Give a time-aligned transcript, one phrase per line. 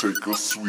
[0.00, 0.66] take a swig.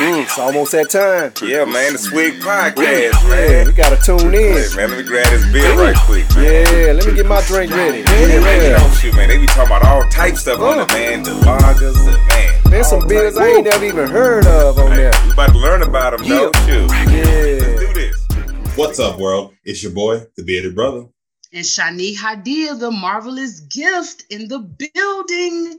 [0.00, 1.32] Mm, it's almost that time.
[1.46, 3.66] Yeah, man, the Swig Podcast, Yeah, man.
[3.66, 4.56] we gotta tune in.
[4.56, 6.64] Hey, man, let me grab this beer right quick, man.
[6.64, 7.98] Yeah, let me get my drink ready.
[7.98, 8.78] Yeah, man, you Yeah.
[8.78, 11.22] know, shoot, man, they be talking about all types stuff on it, man.
[11.22, 12.54] The lagers, the man.
[12.70, 13.46] There's some beers types.
[13.46, 15.12] I ain't never even heard of on Hey, there.
[15.26, 16.50] We about to learn about them, though.
[16.66, 16.88] Shoot.
[16.88, 17.76] Let's Yeah.
[17.78, 18.16] do this.
[18.76, 19.52] What's up, world?
[19.64, 21.04] It's your boy, the bearded brother.
[21.52, 25.78] and Shani Hadia, the marvelous gift in the building.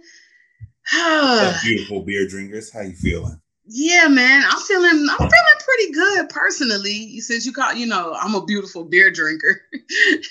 [1.64, 2.72] Beautiful beer drinkers.
[2.72, 3.40] How you feeling?
[3.70, 7.20] yeah, man, I'm feeling I'm feeling pretty good personally.
[7.20, 9.62] Since you call, you know, I'm a beautiful beer drinker.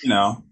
[0.03, 0.43] You know,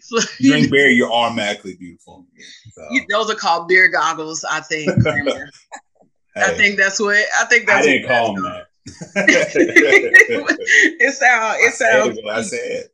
[0.00, 2.26] So, drink beer, you're automatically beautiful.
[2.72, 4.90] So, those are called beer goggles, I think.
[5.02, 5.48] Kramer.
[6.36, 7.86] I think that's what I think I that's.
[7.86, 8.66] didn't what call them that.
[11.00, 12.88] it sounds it I said sounds what I said.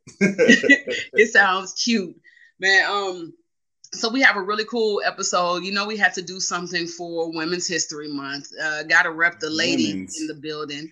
[1.13, 2.15] it sounds cute,
[2.59, 2.85] man.
[2.89, 3.33] Um,
[3.91, 5.63] so we have a really cool episode.
[5.63, 8.49] You know, we had to do something for Women's History Month.
[8.61, 10.21] Uh, Got to rep the ladies Women's.
[10.21, 10.91] in the building,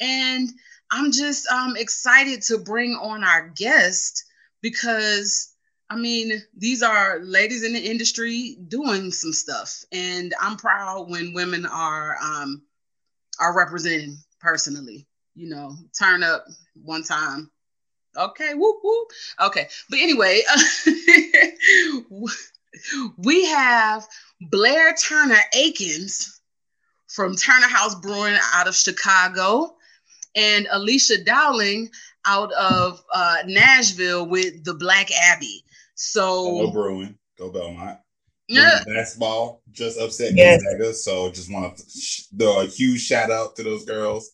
[0.00, 0.50] and
[0.90, 4.24] I'm just um excited to bring on our guest
[4.60, 5.54] because
[5.88, 11.34] I mean these are ladies in the industry doing some stuff, and I'm proud when
[11.34, 12.62] women are um
[13.40, 15.06] are representing personally.
[15.34, 17.50] You know, turn up one time
[18.16, 19.08] Okay, whoop whoop.
[19.40, 20.42] Okay, but anyway,
[23.18, 24.06] we have
[24.50, 26.40] Blair Turner Aikens
[27.08, 29.76] from Turner Haus Brewing out of Chicago,
[30.34, 31.88] and Alisha Dowling
[32.26, 35.62] out of uh, Nashville with the Black Abbey.
[35.64, 37.18] Go So, Bruin.
[37.38, 37.98] Go Belmont.
[38.48, 40.62] yeah, Women's Basketball just upset Yes.
[40.62, 40.94] Gonzaga.
[40.94, 44.30] So just want to sh- do a huge shout out to those girls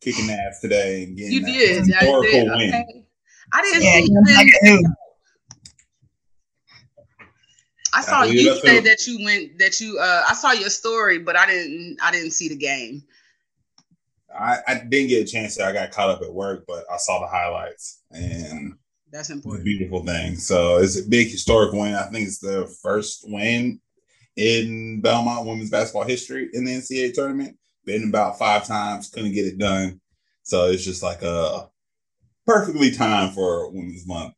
[0.00, 1.76] kicking ass today and getting you that did.
[1.76, 2.44] I historical did.
[2.48, 2.68] win.
[2.74, 3.06] Okay.
[3.52, 4.02] I didn't Yeah, see
[4.72, 4.94] you them.
[7.94, 11.18] I saw I you say that you went that you uh I saw your story,
[11.18, 13.04] but I didn't I didn't see the game.
[14.36, 15.64] I, I didn't get a chance to.
[15.64, 18.74] I got caught up at work, but I saw the highlights and
[19.12, 19.64] That's important.
[19.64, 20.36] beautiful thing.
[20.36, 21.94] So it's a big historic win.
[21.94, 23.80] I think it's the first win
[24.36, 27.56] in Belmont women's basketball history in the NCAA tournament.
[27.84, 30.00] Been about five times, couldn't get it done.
[30.42, 31.68] So it's just like a
[32.46, 34.34] perfectly timed for Women's Month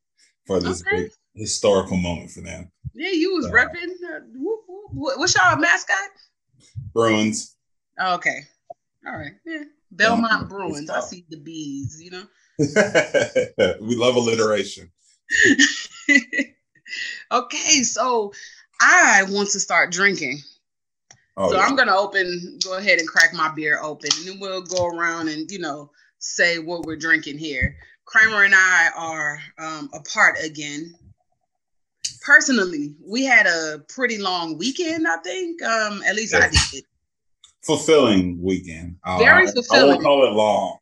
[0.47, 1.05] for this Okay.
[1.05, 2.71] big historical moment for them.
[2.95, 3.95] Yeah, you was repping.
[4.93, 5.97] What's y'all mascot?
[6.93, 7.55] Bruins.
[7.99, 8.41] Oh, okay.
[9.07, 9.33] All right.
[9.45, 9.65] Yeah.
[9.91, 10.91] Belmont Belmont Bruins.
[10.91, 12.25] I see the bees, you know.
[13.81, 14.91] we love alliteration.
[17.33, 18.33] okay, so
[18.81, 20.39] I want to start drinking.
[21.37, 21.63] Oh, so yeah.
[21.63, 25.29] I'm gonna open, go ahead and crack my beer open, and then we'll go around
[25.29, 27.77] and you know say what we're drinking here.
[28.07, 30.95] Kramer and I are um, apart again.
[32.27, 35.07] Personally, we had a pretty long weekend.
[35.07, 36.85] I think, um, at least I did.
[37.63, 38.97] fulfilling weekend.
[39.05, 39.89] Uh, Very I- I fulfilling.
[39.91, 40.79] won't call it long.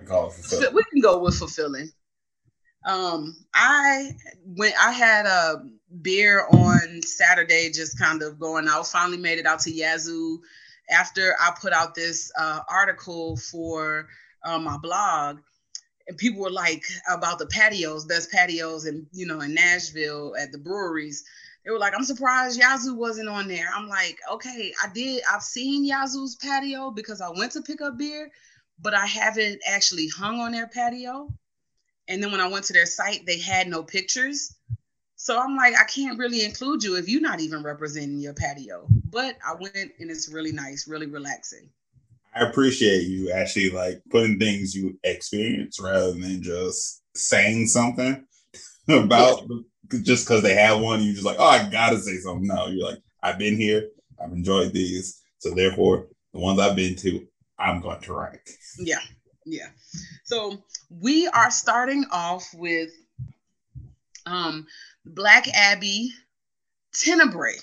[0.00, 0.74] I call it fulfilling.
[0.74, 1.90] we can go with fulfilling.
[2.86, 4.74] Um, I went.
[4.78, 5.64] I had a
[6.02, 8.86] beer on Saturday, just kind of going out.
[8.86, 10.40] Finally made it out to Yazoo
[10.90, 14.08] after I put out this uh, article for
[14.44, 15.40] uh, my blog,
[16.08, 20.52] and people were like about the patios, best patios, and you know in Nashville at
[20.52, 21.24] the breweries.
[21.64, 23.68] They were like, I'm surprised Yazoo wasn't on there.
[23.74, 25.22] I'm like, okay, I did.
[25.28, 28.30] I've seen Yazoo's patio because I went to pick up beer,
[28.80, 31.28] but I haven't actually hung on their patio.
[32.06, 34.54] And then when I went to their site, they had no pictures.
[35.16, 38.86] So I'm like, I can't really include you if you're not even representing your patio.
[39.10, 41.70] But I went and it's really nice, really relaxing.
[42.36, 48.26] I appreciate you actually like putting things you experience rather than just saying something
[48.88, 49.48] about
[50.02, 51.02] just because they have one.
[51.02, 52.46] You're just like, oh, I gotta say something.
[52.46, 53.88] No, you're like, I've been here,
[54.22, 57.26] I've enjoyed these, so therefore the ones I've been to,
[57.58, 58.42] I'm going to rank.
[58.78, 59.00] Yeah,
[59.46, 59.68] yeah.
[60.24, 62.90] So we are starting off with
[64.26, 64.66] um
[65.06, 66.10] Black Abbey
[66.92, 67.56] Tenebrae.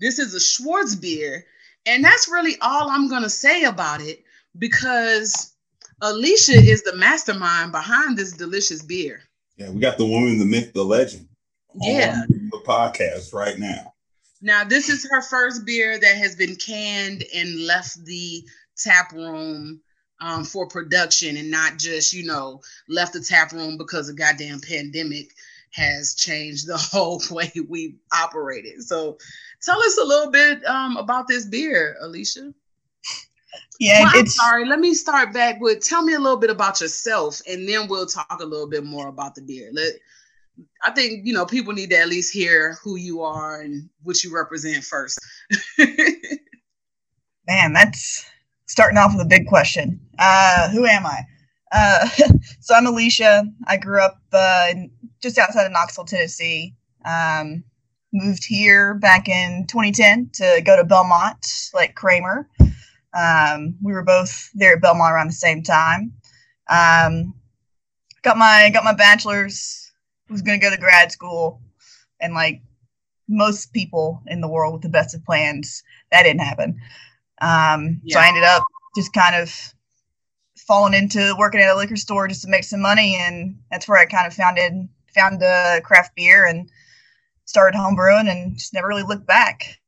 [0.00, 1.42] This is a Schwarzbier,
[1.90, 4.22] and that's really all I'm gonna say about it
[4.58, 5.54] because
[6.02, 9.22] Alisha is the mastermind behind this delicious beer.
[9.56, 11.28] Yeah, we got the woman, the myth, the legend.
[11.74, 12.22] Yeah.
[12.22, 13.94] on the podcast right now.
[14.42, 18.42] Now, this is her first beer that has been canned and left the
[18.76, 19.80] tap room
[20.20, 24.60] um, for production and not just, you know, left the tap room because the goddamn
[24.60, 25.32] pandemic
[25.72, 28.82] has changed the whole way we operated.
[28.82, 29.18] So
[29.62, 32.54] tell us a little bit um, about this beer, Alisha.
[33.78, 34.66] Yeah, Well, I'm sorry.
[34.66, 38.06] Let me start back with tell me a little bit about yourself, and then we'll
[38.06, 39.70] talk a little bit more about the beer.
[39.72, 39.94] Let
[40.84, 44.22] I think you know people need to at least hear who you are and what
[44.22, 45.18] you represent first.
[45.78, 48.26] man, that's
[48.66, 49.98] starting off with a big question.
[50.18, 51.22] Uh, who am I?
[51.72, 52.08] Uh,
[52.60, 53.44] so I'm Alisha.
[53.66, 54.90] I grew up uh, in,
[55.22, 56.74] just outside of Knoxville, Tennessee.
[57.04, 57.64] Um,
[58.12, 62.48] moved here back in 2010 to go to Belmont, like Kramer.
[63.14, 66.12] Um, we were both there at Belmont around the same time.
[66.68, 67.34] Um,
[68.22, 69.92] got my got my bachelor's.
[70.28, 71.60] Was going to go to grad school,
[72.20, 72.62] and like
[73.28, 75.82] most people in the world with the best of plans,
[76.12, 76.80] that didn't happen.
[77.40, 78.62] Um, So I ended up
[78.94, 79.74] just kind of
[80.70, 83.98] falling into working at a liquor store just to make some money, and that's where
[83.98, 86.70] I kind of founded found the craft beer and
[87.44, 89.80] started homebrewing, and just never really looked back.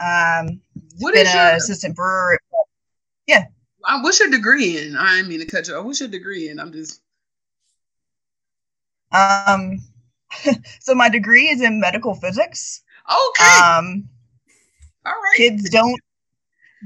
[0.00, 0.62] Um,
[0.98, 2.38] What is your assistant brewer.
[3.84, 4.96] uh, what's your degree in?
[4.96, 5.84] I didn't mean to cut you off.
[5.84, 6.58] What's your degree in?
[6.58, 7.02] I'm just
[9.12, 9.78] Um,
[10.80, 12.82] so my degree is in medical physics.
[13.06, 13.58] okay.
[13.58, 14.08] Um,
[15.04, 15.34] All right.
[15.36, 16.00] kids don't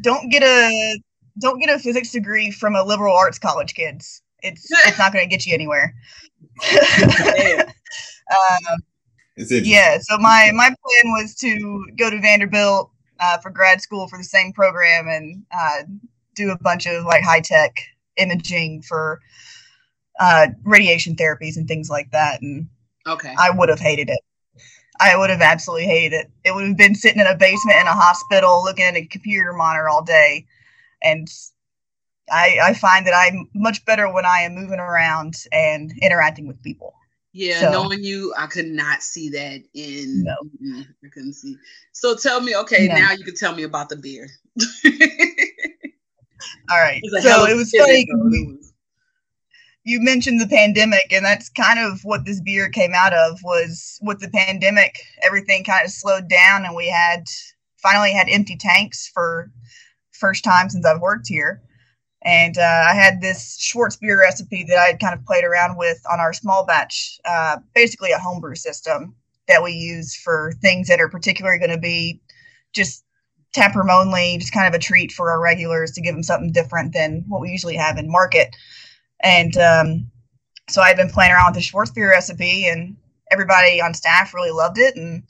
[0.00, 1.00] don't get a
[1.38, 3.74] don't get a physics degree from a liberal arts college.
[3.74, 5.94] Kids, it's it's not going to get you anywhere.
[8.30, 8.78] Um,
[9.66, 9.98] yeah.
[10.00, 12.90] So my my plan was to go to Vanderbilt
[13.20, 15.82] uh, for grad school for the same program and uh,
[16.34, 17.76] do a bunch of like high tech
[18.16, 19.20] imaging for
[20.20, 22.40] uh, radiation therapies and things like that.
[22.40, 22.66] And
[23.06, 23.34] Okay.
[23.38, 24.20] I would have hated it.
[25.00, 26.30] I would have absolutely hated it.
[26.44, 29.52] It would have been sitting in a basement in a hospital looking at a computer
[29.52, 30.46] monitor all day.
[31.04, 31.28] And
[32.32, 36.62] I, I find that I'm much better when I am moving around and interacting with
[36.62, 36.94] people.
[37.32, 40.24] Yeah, So- knowing you, I could not see that in.
[40.24, 40.36] No.
[41.04, 41.56] I couldn't see.
[41.92, 42.94] So tell me, okay, No.
[42.96, 44.28] now you can tell me about the beer.
[46.70, 47.00] All right.
[47.02, 48.06] It's a hell So it was funny.
[48.10, 48.26] though.
[48.28, 48.72] It you- was-
[49.86, 53.38] You mentioned the pandemic, and that's kind of what this beer came out of.
[53.42, 57.24] Was with the pandemic, everything kind of slowed down, and we had
[57.82, 59.50] finally had empty tanks for
[60.24, 61.60] first time since I've worked here.
[62.22, 66.00] And uh, I had this Schwarzbier recipe that I had kind of played around with
[66.10, 69.14] on our small batch, uh, basically a homebrew system
[69.48, 72.22] that we use for things that are particularly going to be
[72.72, 73.04] just
[73.52, 76.94] taproom only, just kind of a treat for our regulars to give them something different
[76.94, 78.56] than what we usually have in market.
[79.22, 80.10] And um,
[80.70, 82.96] so I'd been playing around with the Schwarzbier recipe, and
[83.30, 84.96] everybody on staff really loved it.
[84.96, 85.22] And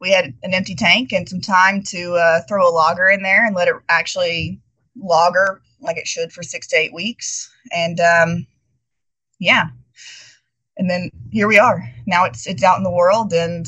[0.00, 3.46] we had an empty tank and some time to uh, throw a lager in there
[3.46, 4.60] and let it actually
[4.96, 7.50] lager like it should for six to eight weeks.
[7.72, 8.46] And um,
[9.38, 9.68] yeah,
[10.76, 11.88] and then here we are.
[12.06, 13.66] Now it's it's out in the world, and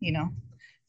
[0.00, 0.28] you know,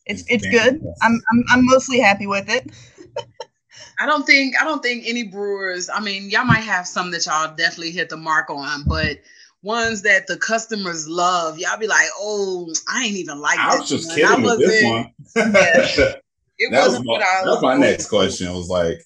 [0.05, 0.81] it's it's good.
[1.01, 2.71] I'm I'm I'm mostly happy with it.
[3.99, 5.89] I don't think I don't think any brewers.
[5.89, 9.19] I mean, y'all might have some that y'all definitely hit the mark on, but
[9.61, 13.79] ones that the customers love, y'all be like, "Oh, I ain't even like I this
[13.81, 14.17] was just one.
[14.17, 16.23] kidding with this wasn't- one.
[16.61, 18.53] It that was wasn't my, what I that was my next question.
[18.53, 19.01] Was like,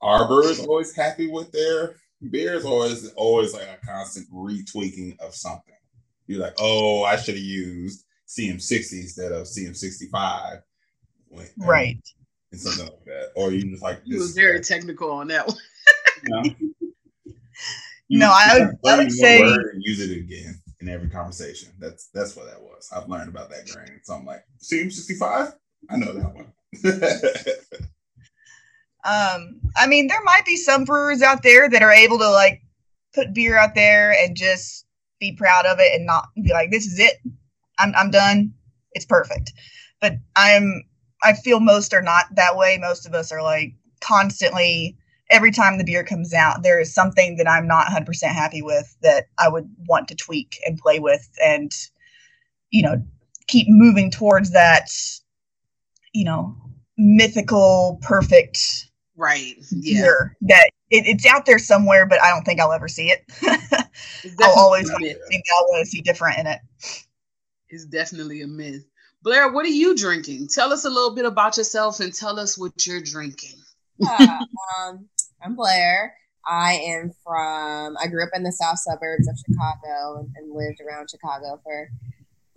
[0.00, 1.96] are brewers always happy with their
[2.30, 5.74] beers, or is it always like a constant retweaking of something?
[6.26, 10.62] You're like, oh, I should have used CM60 instead of CM65,
[11.28, 11.98] When- um, Right.
[12.52, 15.28] And something like that, or you just like He this was very like, technical on
[15.28, 16.56] that one.
[18.12, 18.18] You?
[18.18, 19.40] No, I would- I would say-
[19.80, 21.70] use it again in every conversation.
[21.78, 22.90] That's that's what that was.
[22.94, 24.00] I've learned about that grain.
[24.04, 25.54] So I'm like, CM65,
[25.90, 26.52] I know that one.
[29.04, 32.62] Um, I mean, there might be some brewers out there that are able to like
[33.14, 34.86] put beer out there and just
[35.18, 37.16] be proud of it and not be like, "This is it.
[37.80, 38.54] I'm I'm done.
[38.92, 39.52] It's perfect."
[40.00, 40.84] But I'm
[41.24, 42.78] I feel most are not that way.
[42.78, 44.96] Most of us are like constantly.
[45.32, 48.94] Every time the beer comes out, there is something that I'm not 100% happy with
[49.02, 51.72] that I would want to tweak and play with, and
[52.70, 53.02] you know,
[53.48, 54.90] keep moving towards that.
[56.12, 56.54] You know,
[56.98, 59.56] mythical, perfect Right.
[59.70, 60.00] Yeah.
[60.00, 63.24] beer that it, it's out there somewhere, but I don't think I'll ever see it.
[64.42, 65.16] I'll always definitely find a myth.
[65.22, 66.58] something that I want to see different in it.
[67.68, 68.84] It's definitely a myth.
[69.22, 70.48] Blair, what are you drinking?
[70.48, 73.56] Tell us a little bit about yourself and tell us what you're drinking.
[73.98, 74.40] Yeah,
[74.80, 75.08] um,
[75.42, 76.14] I'm Blair.
[76.46, 80.80] I am from, I grew up in the south suburbs of Chicago and, and lived
[80.80, 81.88] around Chicago for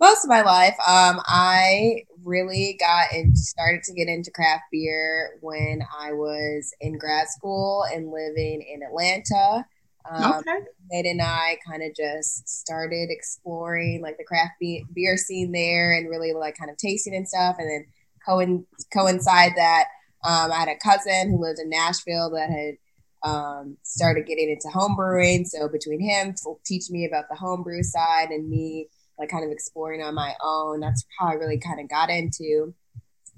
[0.00, 0.74] most of my life.
[0.86, 6.98] Um, I really got and started to get into craft beer when I was in
[6.98, 9.66] grad school and living in Atlanta.
[10.08, 10.58] Um, okay.
[10.90, 15.94] Nate and I kind of just started exploring like the craft be- beer scene there
[15.94, 17.56] and really like kind of tasting and stuff.
[17.58, 17.86] And then
[18.24, 19.86] coin- coincide that
[20.26, 22.76] um, I had a cousin who lived in Nashville that had
[23.22, 25.44] um, started getting into home brewing.
[25.44, 30.02] So between him teaching me about the homebrew side and me like kind of exploring
[30.02, 32.74] on my own, that's how I really kind of got into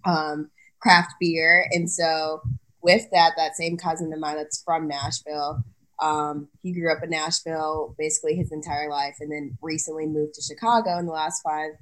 [0.07, 1.67] um, craft beer.
[1.73, 2.41] And so
[2.83, 5.63] with that, that same cousin of mine that's from Nashville,
[6.01, 10.43] um, he grew up in Nashville basically his entire life and then recently moved to
[10.43, 11.73] Chicago in the last five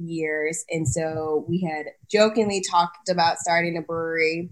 [0.00, 0.64] years.
[0.70, 4.50] And so we had jokingly talked about starting a brewery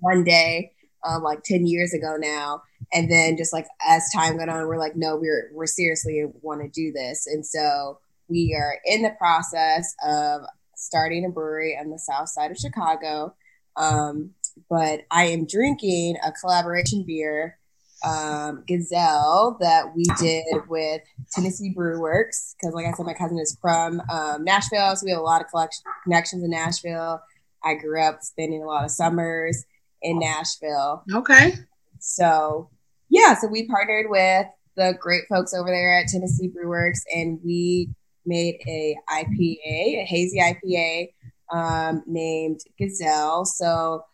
[0.00, 0.72] one day,
[1.06, 2.62] um, like 10 years ago now.
[2.92, 6.62] And then just like as time went on, we're like, no, we're we're seriously want
[6.62, 7.26] to do this.
[7.26, 7.98] And so
[8.28, 10.42] we are in the process of
[10.76, 13.34] starting a brewery on the south side of Chicago.
[13.76, 14.30] Um,
[14.68, 17.58] but I am drinking a collaboration beer
[18.04, 21.02] um, Gazelle that we did with
[21.32, 25.10] Tennessee Brew Works because, like I said, my cousin is from um, Nashville, so we
[25.10, 27.20] have a lot of collection, connections in Nashville.
[27.62, 29.64] I grew up spending a lot of summers
[30.02, 31.04] in Nashville.
[31.12, 31.54] Okay.
[31.98, 32.70] So,
[33.10, 37.38] yeah, so we partnered with the great folks over there at Tennessee Brew Works, and
[37.44, 37.90] we
[38.24, 41.08] made a IPA, a hazy IPA
[41.52, 43.44] um, named Gazelle.
[43.44, 44.04] So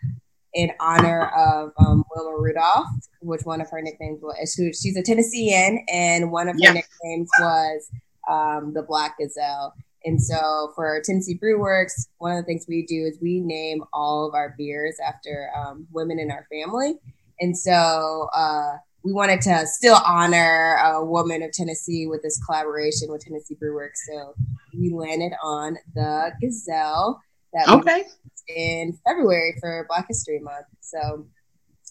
[0.57, 2.89] in honor of um, Wilma Rudolph,
[3.21, 4.55] which one of her nicknames was.
[4.55, 7.91] She's a Tennessean, and one of her nicknames was
[8.29, 9.75] um, the Black Gazelle.
[10.07, 13.85] And so for Tennessee Brew Works, one of the things we do is we name
[13.93, 16.95] all of our beers after um, women in our family.
[17.39, 23.11] And so uh, we wanted to still honor a woman of Tennessee with this collaboration
[23.11, 24.07] with Tennessee Brew Works.
[24.09, 24.35] So
[24.73, 27.21] we landed on the Gazelle
[27.57, 28.05] that okay
[28.49, 30.67] in February for Black History Month.
[30.81, 31.27] So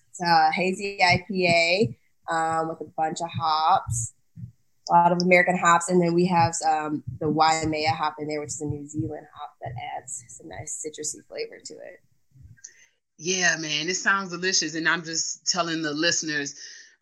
[0.10, 1.96] it's a hazy IPA
[2.32, 4.14] um, with a bunch of hops,
[4.90, 8.40] a lot of American hops, and then we have um, the Waimea hop in there,
[8.40, 12.02] which is a New Zealand hop that adds some nice citrusy flavor to it.
[13.18, 16.56] Yeah, man, it sounds delicious, and I'm just telling the listeners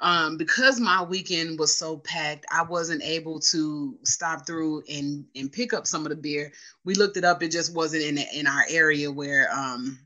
[0.03, 5.49] um, because my weekend was so packed, I wasn't able to stop through and and
[5.49, 6.51] pick up some of the beer.
[6.83, 9.97] We looked it up; it just wasn't in in our area where um,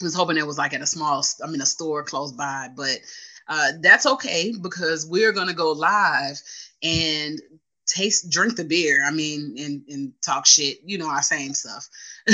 [0.00, 2.70] I was hoping it was like at a small, I mean, a store close by.
[2.74, 3.00] But
[3.48, 6.40] uh, that's okay because we're gonna go live
[6.82, 7.38] and
[7.86, 11.88] taste drink the beer i mean and and talk shit you know our same stuff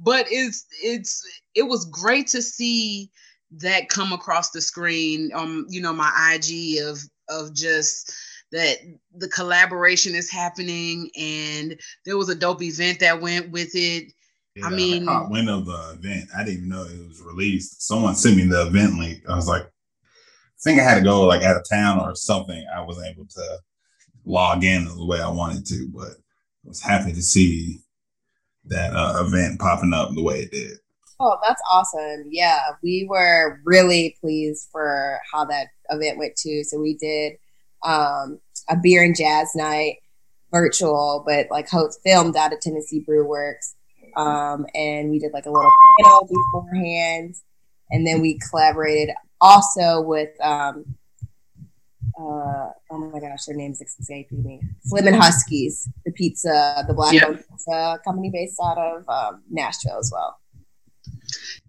[0.00, 3.08] but it's it's it was great to see
[3.52, 8.12] that come across the screen um you know my ig of of just
[8.52, 8.78] that
[9.16, 14.12] the collaboration is happening and there was a dope event that went with it.
[14.56, 16.28] Yeah, i mean I win of the event.
[16.36, 17.82] I didn't even know it was released.
[17.82, 19.22] Someone sent me the event link.
[19.28, 22.66] I was like i think i had to go like out of town or something.
[22.74, 23.58] I wasn't able to
[24.24, 27.80] log in the way i wanted to but i was happy to see
[28.66, 30.78] that uh, event popping up the way it did
[31.22, 32.28] Oh, that's awesome.
[32.30, 36.64] Yeah, we were really pleased for how that event went too.
[36.64, 37.34] So we did
[37.84, 39.96] um, a beer and jazz night
[40.50, 43.74] virtual, but like host filmed out of Tennessee Brew Works.
[44.16, 47.34] Um, and we did like a little panel beforehand.
[47.90, 50.96] And then we collaborated also with, um,
[52.18, 54.60] uh, oh my gosh, their name's escaping me.
[54.84, 60.10] Slim and Husky's, the pizza, the black pizza company based out of um, Nashville as
[60.12, 60.39] well.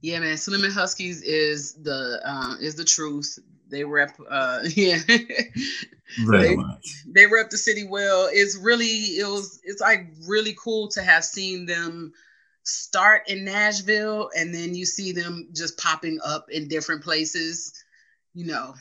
[0.01, 0.38] Yeah, man.
[0.38, 3.38] Slim and Husky's is the uh, is the truth.
[3.70, 5.00] They rep, uh, yeah.
[6.25, 7.03] Very they, much.
[7.08, 8.30] They rep the city well.
[8.32, 12.13] It's really it was it's like really cool to have seen them
[12.63, 17.74] start in Nashville and then you see them just popping up in different places,
[18.34, 18.75] you know.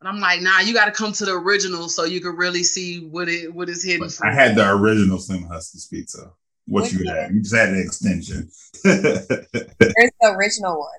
[0.00, 2.64] But I'm like, nah, you got to come to the original so you can really
[2.64, 4.08] see what it what is hidden.
[4.22, 6.32] I had the original Slim Husky's pizza
[6.66, 7.32] what Which you had.
[7.32, 8.50] You just had an extension.
[8.84, 10.90] There's the original one.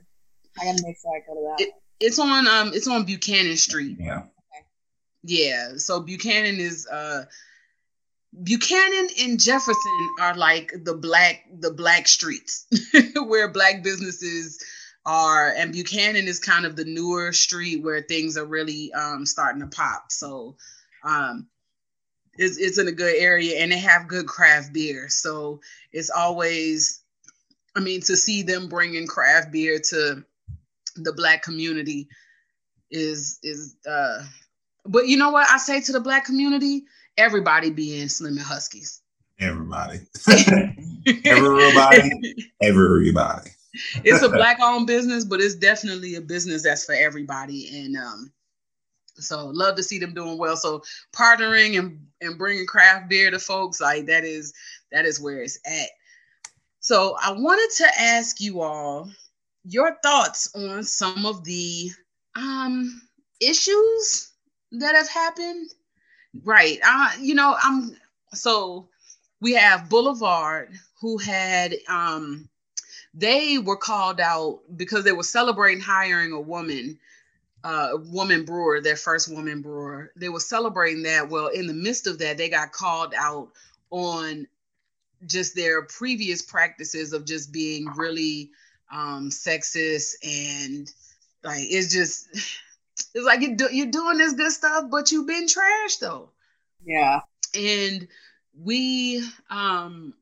[0.60, 1.62] I gotta make sure I go to that.
[1.62, 3.98] It, it's on um it's on Buchanan Street.
[4.00, 4.20] Yeah.
[4.20, 4.66] Okay.
[5.24, 5.74] Yeah.
[5.78, 7.26] So Buchanan is uh
[8.44, 12.66] Buchanan and Jefferson are like the black the black streets
[13.26, 14.64] where black businesses
[15.06, 19.62] are and Buchanan is kind of the newer street where things are really um starting
[19.62, 20.12] to pop.
[20.12, 20.58] So
[21.04, 21.48] um
[22.38, 25.08] it's, it's in a good area and they have good craft beer.
[25.10, 25.62] So
[25.92, 27.02] it's always,
[27.76, 30.24] I mean, to see them bringing craft beer to
[30.96, 32.08] the black community
[32.92, 34.24] is is uh
[34.86, 36.84] but you know what I say to the black community?
[37.18, 39.02] Everybody being Slim and Husky's.
[39.40, 40.02] Everybody.
[41.26, 42.12] everybody.
[42.62, 43.52] Everybody.
[44.04, 47.70] it's a black owned business, but it's definitely a business that's for everybody.
[47.74, 48.32] And um,
[49.24, 50.58] so love to see them doing well.
[50.58, 54.54] So partnering and, and bringing craft beer to folks like that is
[54.92, 55.90] that is where it's at.
[56.80, 59.10] So I wanted to ask you all
[59.66, 61.90] your thoughts on some of the
[62.36, 63.02] um
[63.40, 64.32] issues
[64.74, 65.70] that have happened.
[66.44, 66.80] Right.
[66.86, 67.96] Uh, you know, I'm
[68.34, 68.90] so
[69.42, 72.50] we have Boulevard who had um
[73.14, 77.00] they were called out because they were celebrating hiring a woman,
[77.64, 80.12] uh, a woman brewer, their first woman brewer.
[80.16, 81.30] They were celebrating that.
[81.30, 83.50] Well, in the midst of that, they got called out
[83.90, 84.48] on
[85.26, 88.52] just their previous practices of just being really
[88.92, 90.92] um, sexist and
[91.44, 92.28] like it's just
[93.16, 96.30] it's like you do, you're doing this good stuff, but you've been trashed though
[96.86, 97.22] Yeah.
[97.56, 98.08] and
[98.64, 100.14] we um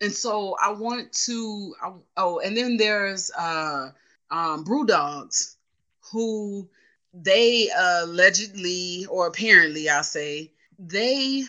[0.00, 3.90] and so i want to I, oh and then there's uh
[4.30, 5.56] um BrewDogs
[6.12, 6.68] who
[7.14, 11.42] they allegedly or apparently i'll say they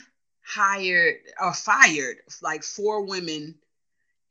[0.46, 3.54] hired or fired like four women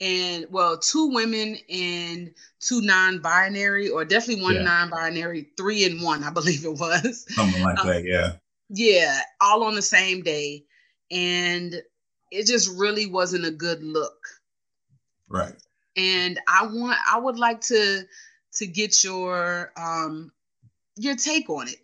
[0.00, 4.62] and well two women and two non-binary or definitely one Yeah.
[4.62, 8.32] non-binary three and one i believe it was Something like uh, that, yeah.
[8.70, 10.64] yeah, all on the same day.
[11.11, 11.75] And
[12.30, 14.18] it just really wasn't a good look.
[15.28, 15.54] Right.
[15.97, 18.02] And I want I would like to
[18.54, 20.32] to get your um
[20.96, 21.78] your take on it.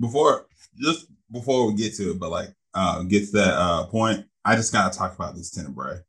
[0.00, 0.46] Before
[0.80, 4.56] just before we get to it, but like uh get to that uh point, I
[4.56, 6.00] just gotta talk about this Tenebrae.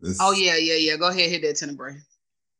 [0.00, 0.96] This Oh yeah, yeah, yeah.
[0.96, 1.96] Go ahead, hit that Tenebrae.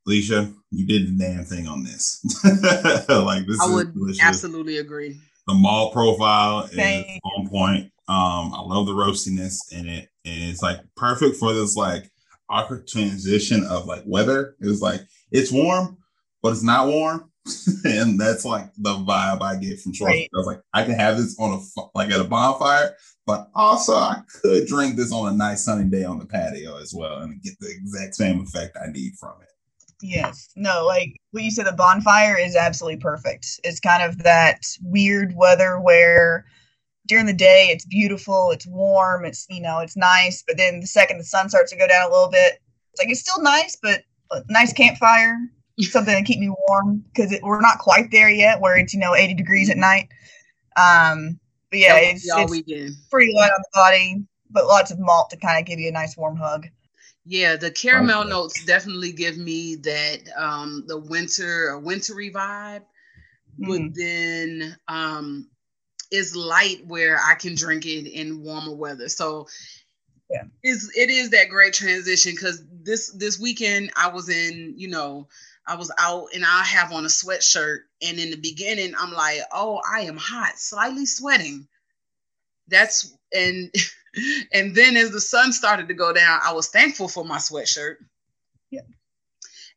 [0.07, 2.21] Alisha, you did the damn thing on this.
[2.45, 4.23] like this I is would delicious.
[4.23, 5.21] absolutely agree.
[5.49, 7.93] The malt profile is on point.
[8.09, 12.11] Um, I love the roastiness in it, and it's like perfect for this like
[12.49, 14.55] awkward transition of like weather.
[14.61, 15.01] It's like
[15.33, 15.99] it's warm,
[16.47, 17.29] but it's not warm,
[17.85, 20.07] and that's like the vibe I get from Schwarzkopf.
[20.07, 20.31] Right.
[20.33, 22.95] I was like, I can have this on a like at a bonfire,
[23.27, 26.95] but also I could drink this on a nice sunny day on the patio as
[26.95, 29.49] well, and get the exact same effect I need from it.
[30.01, 30.51] Yes.
[30.55, 33.59] No, like what you said, the bonfire is absolutely perfect.
[33.65, 36.47] It's kind of that weird weather where
[37.09, 40.87] during the day it's beautiful, it's warm, it's you know, it's nice, but then the
[40.87, 42.61] second the sun starts to go down a little bit,
[42.93, 44.05] it's like it's still nice, but
[44.49, 45.37] nice campfire,
[45.85, 49.15] something to keep me warm because we're not quite there yet where it's you know
[49.15, 50.09] 80 degrees at night.
[50.77, 51.39] Um,
[51.71, 52.97] but yeah, That would it's, be all it's weekend.
[53.11, 55.93] pretty light on the body, but lots of malt to kind of give you a
[55.93, 56.67] nice warm hug.
[57.25, 58.29] Yeah, the caramel Okay.
[58.29, 62.85] notes definitely give me that um the winter a wintry vibe.
[63.59, 63.95] but Mhm.
[63.95, 65.49] then um
[66.13, 69.09] is light where I can drink it in warmer weather.
[69.09, 69.49] So
[70.31, 70.45] Yeah.
[70.63, 75.29] it's it is that great transition because this this weekend I was in, you know,
[75.67, 77.81] I was out and I have on a sweatshirt.
[78.03, 81.67] And in the beginning, I'm like, oh, I am hot, slightly sweating.
[82.69, 83.75] That's and
[84.53, 87.97] and then as the sun started to go down, I was thankful for my sweatshirt.
[88.71, 88.83] Yeah.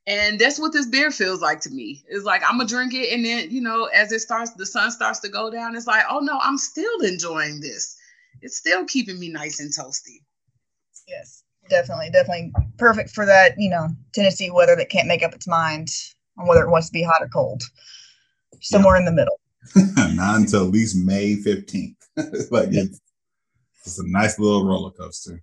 [0.08, 2.04] And that's what this beer feels like to me.
[2.08, 4.92] It's like I'm gonna drink it, and then you know, as it starts, the sun
[4.92, 5.76] starts to go down.
[5.76, 7.98] It's like, oh no, I'm still enjoying this.
[8.42, 10.24] It's still keeping me nice and toasty.
[11.08, 13.54] Yes, definitely, definitely perfect for that.
[13.58, 15.90] You know, Tennessee weather that can't make up its mind
[16.38, 17.64] on whether it wants to be hot or cold.
[18.62, 19.40] Somewhere in the middle.
[20.16, 21.96] Not until at least May 15th.
[22.52, 23.00] like it's,
[23.86, 25.42] it's a nice little roller coaster.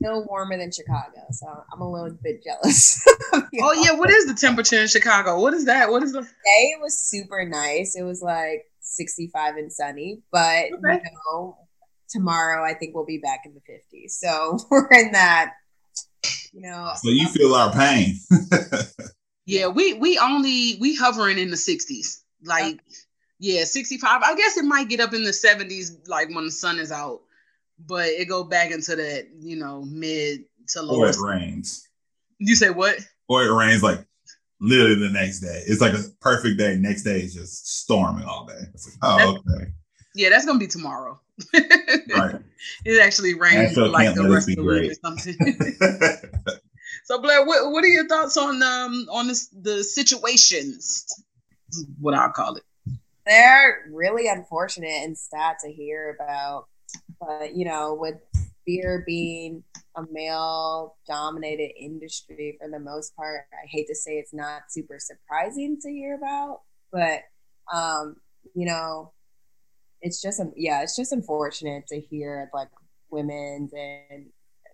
[0.00, 3.04] No warmer than Chicago, so I'm a little bit jealous.
[3.60, 5.38] Oh yeah, what is the temperature in Chicago?
[5.38, 5.90] What is that?
[5.90, 6.20] What is the?
[6.20, 7.94] Today it was super nice.
[7.94, 11.02] It was like 65 and sunny, but Okay.
[11.04, 11.58] you know,
[12.08, 14.10] tomorrow I think we'll be back in the 50s.
[14.10, 15.54] So we're in that,
[16.52, 16.92] you know.
[16.96, 18.16] So you feel our pain.
[19.48, 22.18] Yeah, we we only we hovering in the 60s.
[22.44, 22.80] Like,
[23.38, 24.20] yeah, 65.
[24.22, 27.22] I guess it might get up in the 70s, like when the sun is out,
[27.78, 30.98] but it go back into that, you know, mid to low.
[30.98, 31.88] or it rains.
[32.36, 32.98] You say what?
[33.26, 34.06] Or it rains like
[34.60, 35.62] literally the next day.
[35.66, 36.76] It's like a perfect day.
[36.76, 38.60] Next day is just storming all day.
[38.74, 39.72] It's like, oh, okay.
[40.18, 41.20] Yeah, that's gonna be tomorrow.
[41.54, 42.34] Right.
[42.84, 45.36] it actually rains for like the rest of the week or something.
[47.04, 51.06] so Blair, what, what are your thoughts on um on this the situations?
[52.00, 52.64] What I'll call it.
[53.26, 56.66] they're really unfortunate and sad to hear about.
[57.20, 58.16] But you know, with
[58.66, 59.62] beer being
[59.94, 64.98] a male dominated industry for the most part, I hate to say it's not super
[64.98, 67.20] surprising to hear about, but
[67.72, 68.16] um,
[68.56, 69.12] you know,
[70.00, 72.68] it's just yeah, it's just unfortunate to hear like
[73.10, 74.26] women's and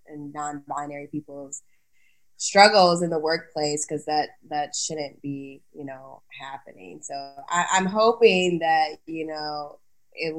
[0.06, 1.62] and non-binary people's
[2.36, 7.00] struggles in the workplace because that that shouldn't be you know happening.
[7.02, 7.14] So
[7.48, 9.78] I, i'm hoping that you know
[10.12, 10.34] it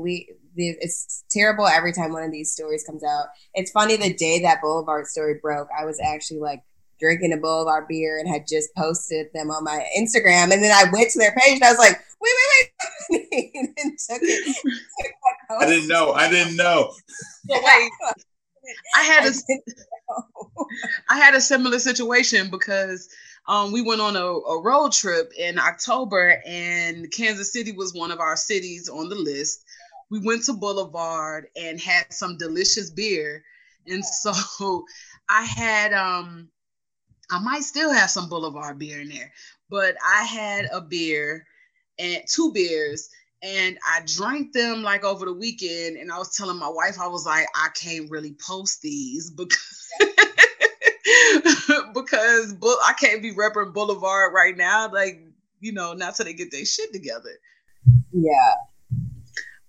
[0.55, 3.25] the- it's terrible every time one of these stories comes out.
[3.53, 6.61] It's funny the day that boulevard story broke i was actually like
[6.99, 10.89] drinking a Boulevard beer and had just posted them on my instagram and then i
[10.91, 12.71] went to their page and i was like wait wait
[13.09, 14.55] wait and took it
[15.49, 16.11] I didn't know.
[16.11, 16.91] I didn't know.
[17.47, 17.91] So wait,
[18.95, 19.63] I had I a didn't
[20.09, 20.65] know.
[21.09, 23.09] I had a similar situation because
[23.47, 28.11] um, we went on a, a road trip in October, and Kansas City was one
[28.11, 29.63] of our cities on the list.
[30.09, 33.43] We went to Boulevard and had some delicious beer,
[33.87, 34.85] and so
[35.29, 36.49] I had um,
[37.31, 39.31] I might still have some Boulevard beer in there,
[39.69, 41.45] but I had a beer
[41.99, 43.09] and two beers.
[43.43, 47.05] And I drank them like over the weekend, and I was telling my wife, I
[47.07, 49.91] was like, I can't really post these because
[51.93, 54.91] because Bu- I can't be repping Boulevard right now.
[54.91, 55.21] Like,
[55.59, 57.37] you know, not till they get their shit together.
[58.11, 58.53] Yeah.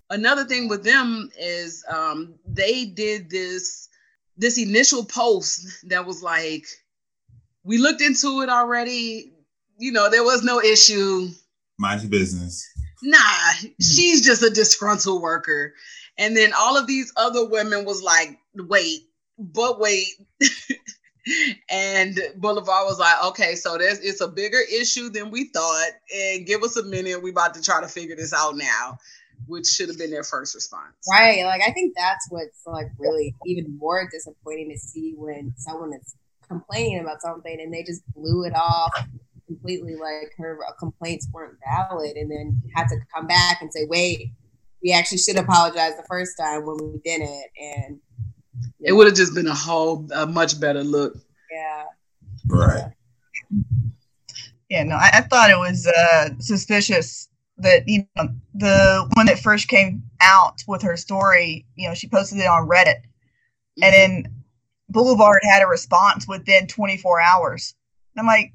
[0.08, 3.88] Another thing with them is um, they did this
[4.38, 6.66] this initial post that was like,
[7.66, 9.32] we looked into it already.
[9.76, 11.28] You know, there was no issue.
[11.78, 12.66] Mind your business.
[13.02, 13.18] Nah,
[13.80, 15.74] she's just a disgruntled worker.
[16.16, 19.00] And then all of these other women was like, wait,
[19.36, 20.06] but wait.
[21.70, 25.90] and Boulevard was like, okay, so there's it's a bigger issue than we thought.
[26.16, 27.22] And give us a minute.
[27.22, 28.98] We about to try to figure this out now,
[29.46, 30.94] which should have been their first response.
[31.10, 31.44] Right.
[31.44, 36.14] Like I think that's what's like really even more disappointing to see when someone is
[36.48, 38.92] complaining about something and they just blew it off
[39.46, 44.30] completely like her complaints weren't valid and then had to come back and say, wait,
[44.82, 47.44] we actually should apologize the first time when we didn't.
[47.60, 48.00] And
[48.80, 51.14] It would have just been a whole a much better look.
[51.50, 51.84] yeah.
[52.48, 52.92] Right.
[54.68, 57.28] Yeah, no, I, I thought it was uh, suspicious
[57.58, 61.64] that you know the one that first came out with her story.
[61.76, 63.02] You know, she posted it on Reddit,
[63.82, 64.24] and then
[64.88, 67.74] Boulevard had a response within 24 hours.
[68.14, 68.52] And I'm like,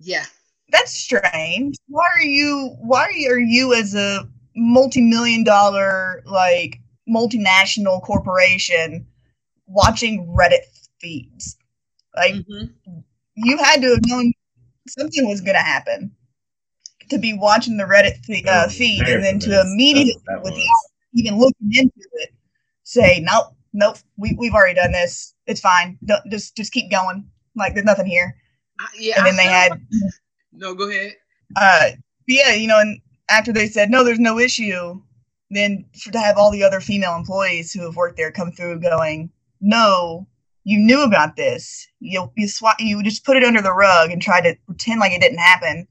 [0.00, 0.24] yeah,
[0.70, 1.76] that's strange.
[1.88, 2.76] Why are you?
[2.80, 9.06] Why are you, as a multi-million dollar like multinational corporation
[9.66, 10.64] watching Reddit
[11.00, 11.56] feeds?
[12.14, 13.04] Like Mhm.
[13.34, 14.32] you had to have known
[14.88, 16.14] something was going to happen
[17.10, 20.60] to be watching the Reddit fe- uh, feed and then to immediately, without
[21.14, 22.34] even looking into it,
[22.82, 25.34] say, nope, nope, we, we've already done this.
[25.46, 25.98] It's fine.
[26.04, 27.28] Don't, just just keep going.
[27.54, 28.34] Like there's nothing here.
[28.80, 29.14] I- yeah.
[29.18, 29.72] And then they had,
[30.52, 30.74] no.
[30.74, 31.12] Go ahead.
[31.56, 31.90] uh,
[32.26, 35.00] yeah, you know, and after they said no, there's no issue,
[35.50, 38.80] then for, to have all the other female employees who have worked there come through
[38.80, 40.26] going, no,
[40.64, 41.86] you knew about this.
[42.00, 45.12] You you swat, you just put it under the rug and tried to pretend like
[45.12, 45.86] it didn't happen,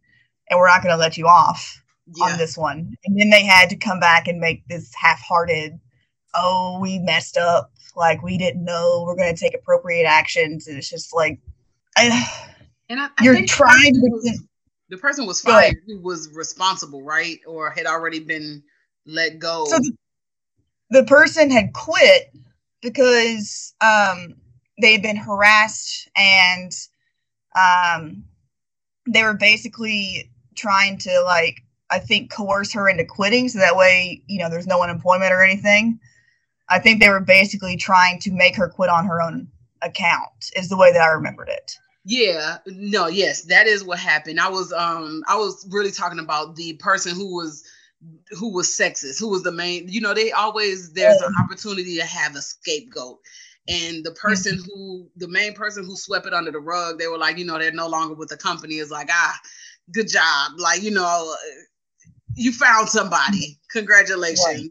[0.50, 1.82] and we're not going to let you off
[2.18, 2.26] Yeah.
[2.26, 2.94] on this one.
[3.06, 5.80] And then they had to come back and make this half-hearted,
[6.36, 10.68] oh, we messed up, like we didn't know, we're going to take appropriate actions.
[10.68, 11.40] And it's just like,
[11.98, 12.50] I,
[12.90, 14.44] And I, I you're trying to was-
[14.90, 17.40] the person was fired who was responsible, right?
[17.48, 18.64] Or had already been
[19.06, 19.66] let go.
[19.66, 19.92] So the,
[20.92, 22.32] the person had quit
[22.82, 24.36] because um,
[24.80, 26.72] they had been harassed and
[27.56, 28.24] um,
[29.08, 34.22] they were basically trying to like I think coerce her into quitting so that way
[34.28, 36.00] you know there's no unemployment or anything.
[36.70, 39.48] I think they were basically trying to make her quit on her own
[39.82, 41.78] account is the way that I remembered it.
[42.06, 44.40] yeah, no, yes, that is what happened.
[44.40, 47.64] I was um I was really talking about the person who was
[48.32, 52.06] who was sexist, who was the main, you know, they always there's an opportunity to
[52.06, 53.20] have a scapegoat.
[53.68, 57.18] And the person who the main person who swept it under the rug, they were
[57.18, 59.40] like, you know, they're no longer with the company is like, ah,
[59.92, 60.52] good job.
[60.58, 61.34] Like, you know,
[62.36, 63.58] you found somebody.
[63.72, 64.46] Congratulations.
[64.46, 64.70] Right.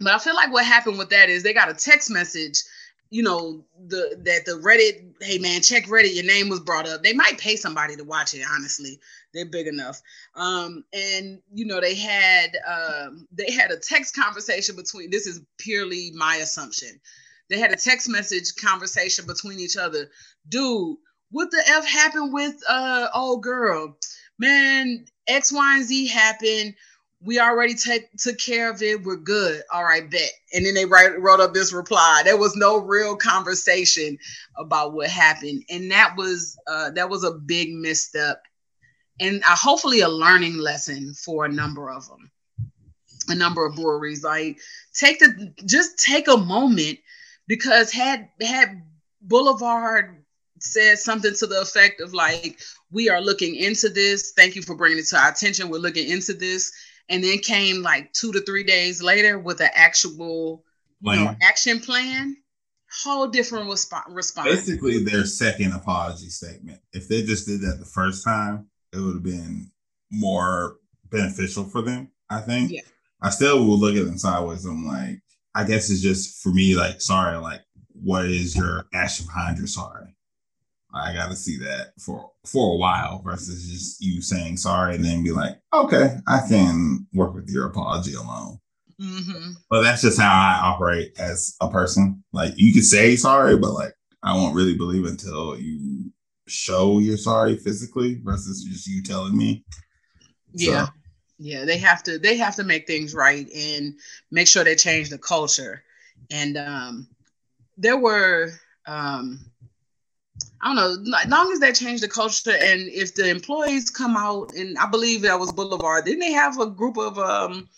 [0.00, 2.62] But I feel like what happened with that is they got a text message,
[3.10, 7.02] you know, the that the Reddit, hey man, check Reddit, your name was brought up.
[7.02, 8.98] They might pay somebody to watch it, honestly.
[9.32, 10.00] They're big enough.
[10.34, 15.40] Um, and you know, they had um they had a text conversation between this is
[15.58, 17.00] purely my assumption.
[17.48, 20.10] They had a text message conversation between each other.
[20.48, 20.96] Dude,
[21.30, 23.96] what the F happened with uh old girl?
[24.38, 26.74] Man, X, Y, and Z happened
[27.22, 29.02] we already take took care of it.
[29.02, 29.62] We're good.
[29.72, 30.30] All right, bet.
[30.52, 32.22] And then they write, wrote up this reply.
[32.24, 34.18] There was no real conversation
[34.56, 38.42] about what happened, and that was uh, that was a big misstep,
[39.20, 42.30] and uh, hopefully a learning lesson for a number of them,
[43.28, 44.22] a number of breweries.
[44.22, 44.58] Like
[44.92, 46.98] take the just take a moment
[47.48, 48.82] because had had
[49.22, 50.22] Boulevard
[50.58, 54.32] said something to the effect of like we are looking into this.
[54.36, 55.68] Thank you for bringing it to our attention.
[55.68, 56.72] We're looking into this
[57.08, 60.64] and then came like two to three days later with an actual
[61.02, 62.36] you know, action plan
[63.02, 66.80] whole different resp- response Basically, their second apology statement.
[66.92, 69.70] If they just did that the first time, it would have been
[70.10, 70.76] more
[71.10, 72.10] beneficial for them.
[72.30, 72.72] I think.
[72.72, 72.80] Yeah.
[73.20, 74.64] I still will look at them sideways.
[74.64, 75.20] I'm like,
[75.54, 76.76] I guess it's just for me.
[76.76, 80.15] Like, sorry, like what is your action behind your sorry?
[80.96, 85.04] I got to see that for for a while versus just you saying sorry and
[85.04, 88.58] then be like, okay, I can work with your apology alone.
[88.98, 92.24] hmm But that's just how I operate as a person.
[92.32, 96.12] Like you can say sorry, but like I won't really believe until you
[96.48, 99.64] show you're sorry physically versus just you telling me.
[100.52, 100.86] Yeah.
[100.86, 100.92] So,
[101.38, 103.94] Yeah, they have to they have to make things right and
[104.30, 105.82] make sure they change the culture.
[106.30, 107.08] And um
[107.76, 108.52] there were
[108.86, 109.40] um
[110.62, 114.16] I don't know, as long as they change the culture and if the employees come
[114.16, 117.68] out and I believe that was Boulevard, didn't they have a group of um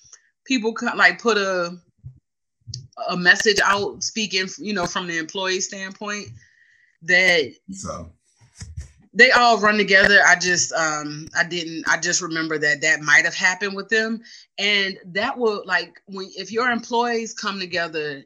[0.45, 1.77] people like put a
[3.09, 6.29] a message out speaking, you know, from the employee standpoint
[7.03, 8.11] that so.
[9.13, 10.21] they all run together.
[10.27, 14.23] I just um i didn't i just remember that that might have happened with them.
[14.59, 18.25] And that will like when if your employees come together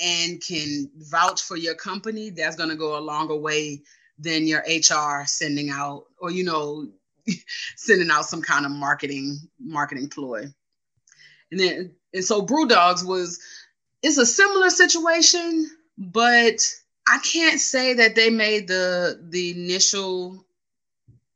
[0.00, 3.80] and can vouch for your company that's going to go a longer way
[4.18, 6.88] than your hr sending out or you know
[7.76, 10.44] sending out some kind of marketing marketing ploy
[11.50, 13.40] and then and so BrewDogs was
[14.02, 16.60] it's a similar situation but
[17.08, 20.44] I can't say that they made the the initial.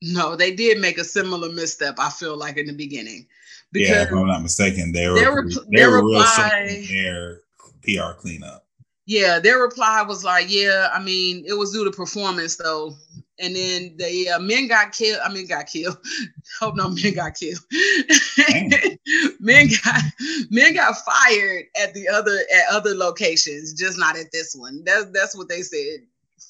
[0.03, 1.95] No, they did make a similar misstep.
[1.99, 3.27] I feel like in the beginning,
[3.73, 7.41] yeah, if I'm not mistaken, they were their they their were real reply- in their
[7.83, 8.67] PR cleanup.
[9.07, 12.97] yeah, their reply was like, "Yeah, I mean, it was due to performance though."
[13.39, 15.21] And then the uh, men got killed.
[15.25, 15.97] I mean, got killed.
[16.61, 17.59] Hope no men got killed.
[19.41, 20.03] men got
[20.51, 24.83] men got fired at the other at other locations, just not at this one.
[24.85, 26.01] That's that's what they said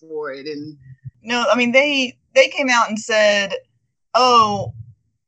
[0.01, 0.47] for it.
[0.47, 0.77] And
[1.23, 3.55] No, I mean they they came out and said,
[4.14, 4.75] "Oh,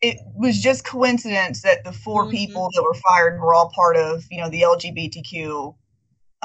[0.02, 2.30] it was just coincidence that the 4 Mhm.
[2.30, 5.74] people that were fired were all part of you know the LGBTQ,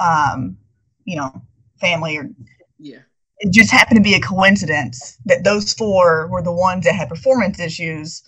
[0.00, 0.56] um,
[1.04, 1.42] you know,
[1.80, 2.30] family, or
[2.78, 3.00] yeah,
[3.38, 7.08] it just happened to be a coincidence that those four were the ones that had
[7.08, 8.22] performance issues.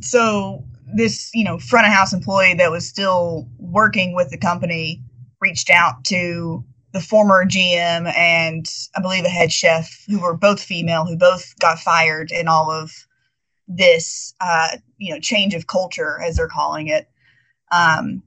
[0.00, 5.02] So this you know front of house employee that was still working with the company
[5.40, 8.66] reached out to the former GM and
[8.96, 12.70] I believe the head chef, who were both female, who both got fired in all
[12.70, 12.90] of
[13.66, 17.08] this, uh, you know, change of culture, as they're calling it.
[17.70, 18.22] Um,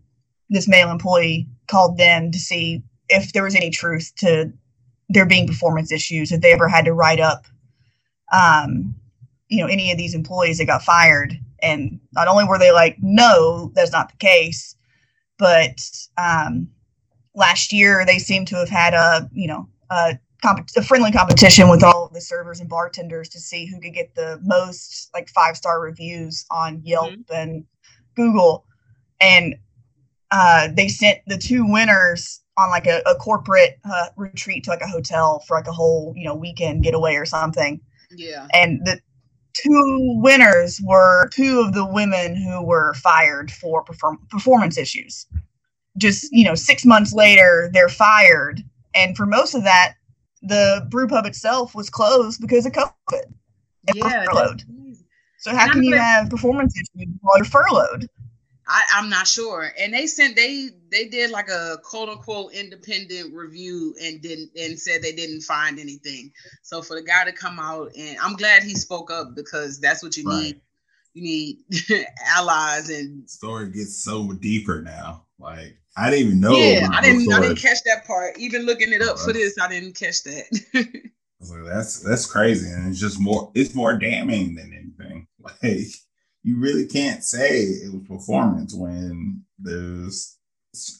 [0.49, 4.51] this male employee called them to see if there was any truth to
[5.09, 7.45] there being performance issues, if they ever had to write up,
[8.31, 8.95] um,
[9.49, 11.37] you know, any of these employees that got fired.
[11.61, 14.75] And not only were they like, no, that's not the case,
[15.37, 15.81] but
[16.17, 16.69] um,
[17.35, 21.69] last year they seem to have had a you know a, comp- a friendly competition
[21.69, 25.29] with all of the servers and bartenders to see who could get the most like
[25.29, 27.65] five star reviews on Yelp and
[28.15, 28.65] Google,
[29.19, 29.55] and
[30.31, 34.81] uh, they sent the two winners on like a, a corporate uh, retreat to like
[34.81, 37.79] a hotel for like a whole you know weekend getaway or something.
[38.11, 38.99] Yeah, and the
[39.53, 45.27] two winners were two of the women who were fired for perform- performance issues.
[45.97, 48.63] Just you know six months later they're fired.
[48.93, 49.95] And for most of that
[50.41, 53.33] the brew pub itself was closed because of covid.
[53.93, 54.25] Yeah.
[54.25, 54.63] furloughed.
[55.39, 58.07] so how And can I'm you have performance issues while you're furloughed
[58.71, 59.73] I, I'm not sure.
[59.77, 64.79] And they sent they they did like a quote unquote independent review and didn't and
[64.79, 66.31] said they didn't find anything.
[66.61, 70.01] So for the guy to come out and I'm glad he spoke up because that's
[70.01, 70.43] what you Right.
[70.43, 70.61] need.
[71.13, 75.25] You need allies and Story gets so deeper now.
[75.37, 76.57] Like I didn't even know.
[76.57, 78.37] yeah, I didn't I didn't catch that part.
[78.39, 80.45] Even looking it up for this, I didn't catch that.
[80.75, 83.51] I was like, that's that's crazy, and it's just more.
[83.55, 85.27] It's more damning than anything.
[85.43, 85.87] Like
[86.43, 90.37] you really can't say it was performance when there's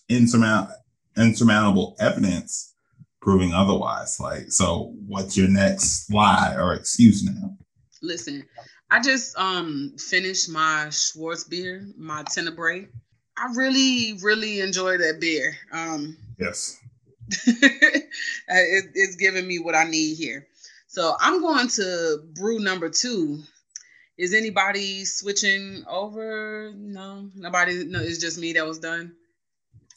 [0.10, 0.70] insurmount
[1.18, 2.74] insurmountable evidence
[3.22, 4.20] proving otherwise.
[4.20, 7.58] Like, so what's your next lie or excuse now?
[8.02, 8.44] Listen,
[8.90, 12.88] I just um finished my Schwarzbier, my Tenebrae.
[13.38, 15.56] I really, really enjoy that beer.
[15.72, 16.80] Um, Yes.
[17.48, 18.10] it,
[18.48, 20.48] it's giving me what I need here.
[20.88, 23.44] So I'm going to brew number two.
[24.18, 26.74] Is anybody switching over?
[26.76, 27.86] No, nobody.
[27.86, 29.14] No, it's just me that was done.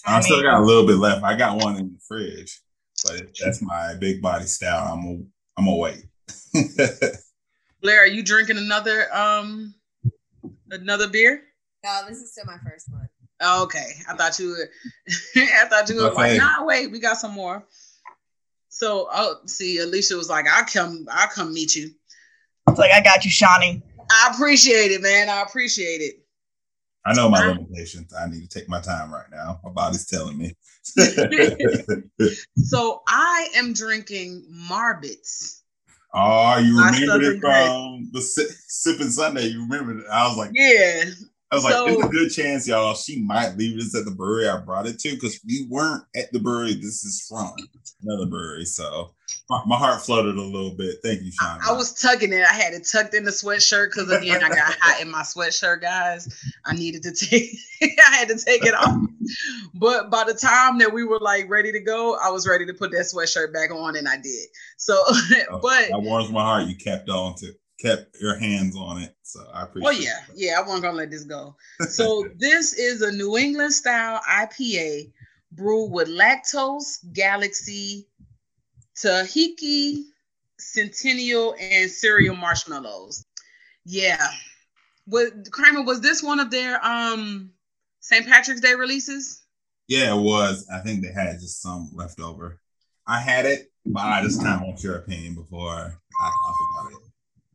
[0.07, 1.25] I, I still got a little bit left.
[1.25, 2.61] I got one in the fridge,
[3.05, 4.93] but that's my big body style.
[4.93, 5.11] I'm a,
[5.59, 6.05] I'm gonna wait.
[7.83, 9.75] Blair, are you drinking another um
[10.71, 11.43] another beer?
[11.85, 13.09] No, this is still my first one.
[13.41, 14.71] Oh, okay, I thought you were.
[15.37, 16.39] I thought you were Okay.
[16.39, 17.67] like, nah, wait, we got some more.
[18.69, 21.91] So, oh, see, Alisha was like, "I'll come, I'll come meet you."
[22.69, 25.29] it's like i got you shawnee I appreciate it, man.
[25.29, 26.21] I appreciate it.
[27.07, 28.15] I know my limitations.
[28.15, 29.61] I need to take my time right now.
[29.63, 30.57] My body's telling me.
[32.57, 35.61] So I am drinking Marbits.
[36.15, 39.47] oh, you remember it from the si- sipping Sunday.
[39.49, 40.07] You remember it.
[40.11, 41.05] I was like, Yeah.
[41.51, 44.11] I was like, So- there's a good chance, y'all, she might leave this at the
[44.11, 46.75] brewery I brought it to because we weren't at the brewery.
[46.75, 47.53] This is from
[48.03, 48.65] another brewery.
[48.65, 49.15] So
[49.51, 50.97] my, my heart floated a little bit.
[51.03, 51.59] Thank you, Sean.
[51.67, 52.45] I was tugging it.
[52.45, 55.83] I had it tucked in the sweatshirt because again, I got hot in my sweatshirt,
[55.83, 56.29] guys.
[56.65, 57.51] I needed to take
[57.83, 58.97] I had to take it off.
[59.75, 62.73] But by the time that we were like ready to go, I was ready to
[62.73, 64.49] put that sweatshirt back on and I did.
[64.79, 66.67] So oh, but that warms my heart.
[66.67, 69.15] You kept on to kept your hands on it.
[69.23, 71.55] So I oh, appreciate Oh yeah, yeah, I wasn't gonna let this go.
[71.91, 75.13] So this is a New England style IPA
[75.53, 78.09] brewed with lactose, galaxy,
[78.97, 80.05] Tahiki,
[80.59, 83.25] Centennial, and cereal marshmallows.
[83.85, 84.29] Yeah.
[85.07, 87.51] What Kramer was this one of their um
[88.01, 88.27] St.
[88.27, 89.43] Patrick's Day releases?
[89.89, 90.67] Yeah, it was.
[90.73, 92.59] I think they had just some left over.
[93.07, 95.71] I had it, but I just kind of want your opinion before
[96.21, 96.99] I talk about it.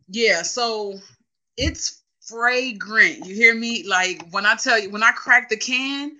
[0.09, 0.95] Yeah, so
[1.57, 3.25] it's fragrant.
[3.25, 3.83] You hear me?
[3.87, 6.17] Like when I tell you, when I cracked the can,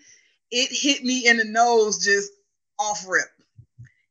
[0.51, 2.32] it hit me in the nose just
[2.79, 3.27] off rip.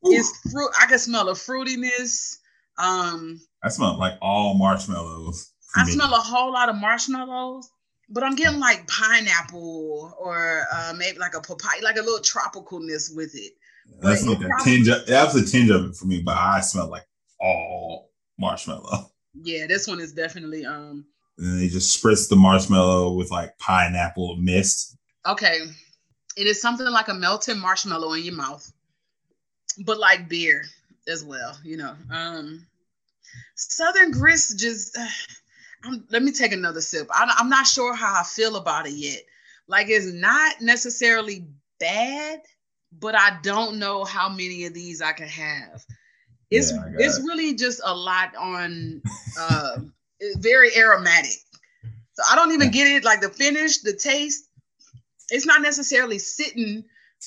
[0.03, 0.71] It's fruit.
[0.81, 2.37] I can smell the fruitiness.
[2.79, 5.53] Um, I smell like all marshmallows.
[5.77, 5.93] I me.
[5.93, 7.69] smell a whole lot of marshmallows,
[8.09, 13.15] but I'm getting like pineapple or uh, maybe like a papaya, like a little tropicalness
[13.15, 13.53] with it.
[14.01, 14.89] That's like a probably- tinge.
[14.89, 17.07] Of, that was a tinge of it for me, but I smell like
[17.41, 19.11] all marshmallow.
[19.41, 21.05] Yeah, this one is definitely um
[21.37, 24.97] And then they just spritz the marshmallow with like pineapple mist.
[25.27, 25.61] okay.
[26.37, 28.73] It is something like a melted marshmallow in your mouth,
[29.85, 30.65] but like beer
[31.09, 31.59] as well.
[31.65, 32.67] You know, um,
[33.55, 34.97] Southern grits just.
[35.85, 37.07] I'm, let me take another sip.
[37.13, 39.21] I, I'm not sure how I feel about it yet.
[39.69, 41.47] Like it's not necessarily
[41.79, 42.41] bad,
[42.99, 45.85] but I don't know how many of these I can have.
[46.51, 47.23] It's Yeah, it's it.
[47.23, 49.03] really just a lot on
[49.39, 49.79] uh
[50.39, 51.37] very aromatic.
[52.15, 54.49] So I don't even get it like the finish, the taste.
[55.31, 56.85] It's not necessarily sitting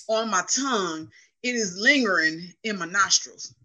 [0.09, 1.09] on my tongue.
[1.43, 3.55] It is lingering in my nostrils.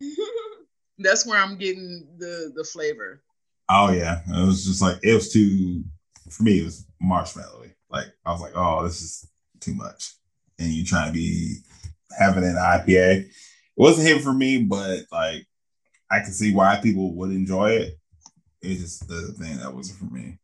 [0.98, 3.22] That's where I'm getting the the flavor.
[3.68, 5.84] Oh yeah, it was just like it was too.
[6.30, 7.72] For me, it was marshmallowy.
[7.90, 9.28] Like I was like, oh, this is
[9.60, 10.14] too much.
[10.58, 11.56] And you trying to be
[12.18, 13.24] having an IPA.
[13.24, 13.30] It
[13.76, 15.46] wasn't hit for me, but like
[16.10, 17.98] I can see why people would enjoy it.
[18.60, 20.38] It's just the thing that wasn't for me.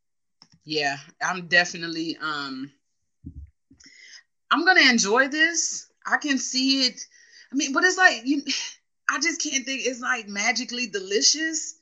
[0.64, 2.70] Yeah, I'm definitely um
[4.50, 5.83] I'm gonna enjoy this.
[6.06, 7.00] I can see it.
[7.52, 8.42] I mean, but it's like you
[9.10, 11.76] I just can't think it's like magically delicious.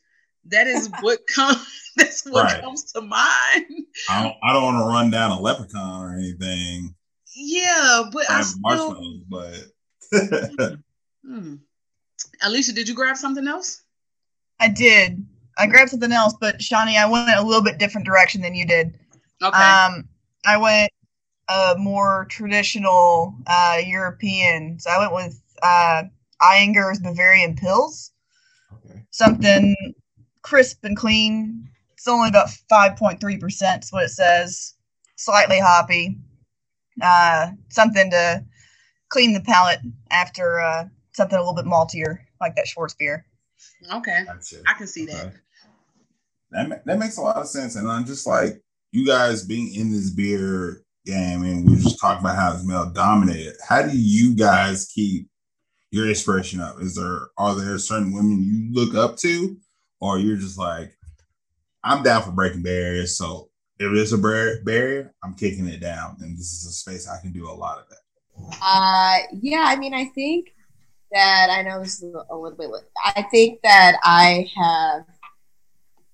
[0.46, 2.60] That is what comes that's what Right.
[2.62, 3.66] comes to mind.
[4.08, 4.36] I don't.
[4.42, 6.94] I don't want to run down a leprechaun or anything.
[7.34, 10.72] Yeah, but I Have still marshmallows, but
[11.24, 11.54] Hmm.
[12.42, 13.82] Alisha, did you grab something else?
[14.60, 15.24] I did.
[15.58, 18.66] I grabbed something else, but Shawnee, I went a little bit different direction than you
[18.66, 18.98] did.
[19.42, 19.56] Okay.
[19.62, 20.08] Um,
[20.44, 20.90] I went
[21.48, 24.78] a more traditional uh, European.
[24.78, 26.04] So I went with uh,
[26.40, 28.10] Ayinger's Bavarian Pils.
[28.72, 29.04] okay.
[29.10, 29.76] Something
[30.42, 31.68] crisp and clean.
[31.94, 34.74] It's only about 5.3%, is what it says.
[35.16, 36.18] Slightly hoppy.
[37.00, 38.44] Uh, something to
[39.08, 43.22] clean the palate after uh, something a little bit maltier, like that Schwarzbier.
[43.92, 44.24] okay.
[44.26, 44.62] That's it.
[44.66, 45.26] I can see that.
[45.26, 45.36] Okay.
[46.50, 49.74] That ma- that makes a lot of sense, and I'm just like you guys being
[49.74, 53.54] in this beer game, and we just talking about how it's male dominated.
[53.66, 55.28] How do you guys keep
[55.90, 56.80] your inspiration up?
[56.80, 59.56] Is there are there certain women you look up to,
[60.00, 60.96] or you're just like,
[61.84, 63.16] I'm down for breaking barriers.
[63.16, 67.08] So if there's a bar- barrier, I'm kicking it down, and this is a space
[67.08, 67.98] I can do a lot of that.
[68.62, 70.54] Uh, yeah, I mean, I think
[71.12, 72.70] that I know this is a little bit.
[73.04, 75.04] I think that I have,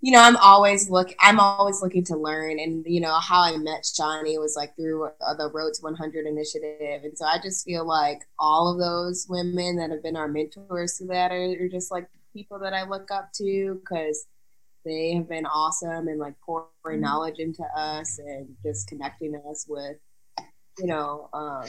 [0.00, 1.12] you know, I'm always look.
[1.20, 5.06] I'm always looking to learn, and you know how I met Johnny was like through
[5.06, 9.26] uh, the Road to 100 initiative, and so I just feel like all of those
[9.28, 12.84] women that have been our mentors through that are, are just like people that I
[12.84, 14.26] look up to because
[14.84, 19.96] they have been awesome and like pouring knowledge into us and just connecting us with,
[20.78, 21.66] you know, um,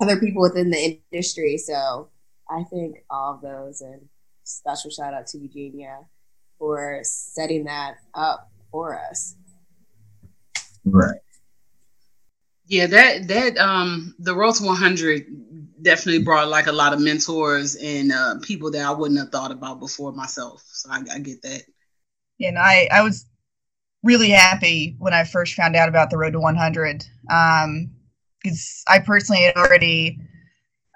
[0.00, 1.58] other people within the industry.
[1.58, 2.10] So
[2.48, 4.02] I think all of those and
[4.44, 5.98] special shout out to Eugenia
[6.58, 9.36] for setting that up for us.
[10.84, 11.20] Right.
[12.66, 17.76] Yeah, that that um the Road to 100 definitely brought like a lot of mentors
[17.76, 20.62] and uh, people that I wouldn't have thought about before myself.
[20.66, 21.62] So I, I get that.
[22.40, 23.26] And I, I was
[24.02, 27.04] really happy when I first found out about the Road to 100
[28.42, 30.18] because I personally had already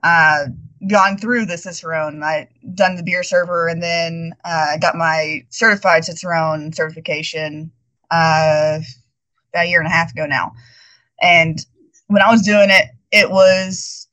[0.02, 0.46] uh,
[0.88, 2.22] gone through the Cicerone.
[2.22, 7.70] I done the beer server, and then uh, I got my certified Cicerone certification
[8.10, 8.80] uh,
[9.52, 10.52] about a year and a half ago now.
[11.20, 11.64] And
[12.08, 14.08] when I was doing it, it was,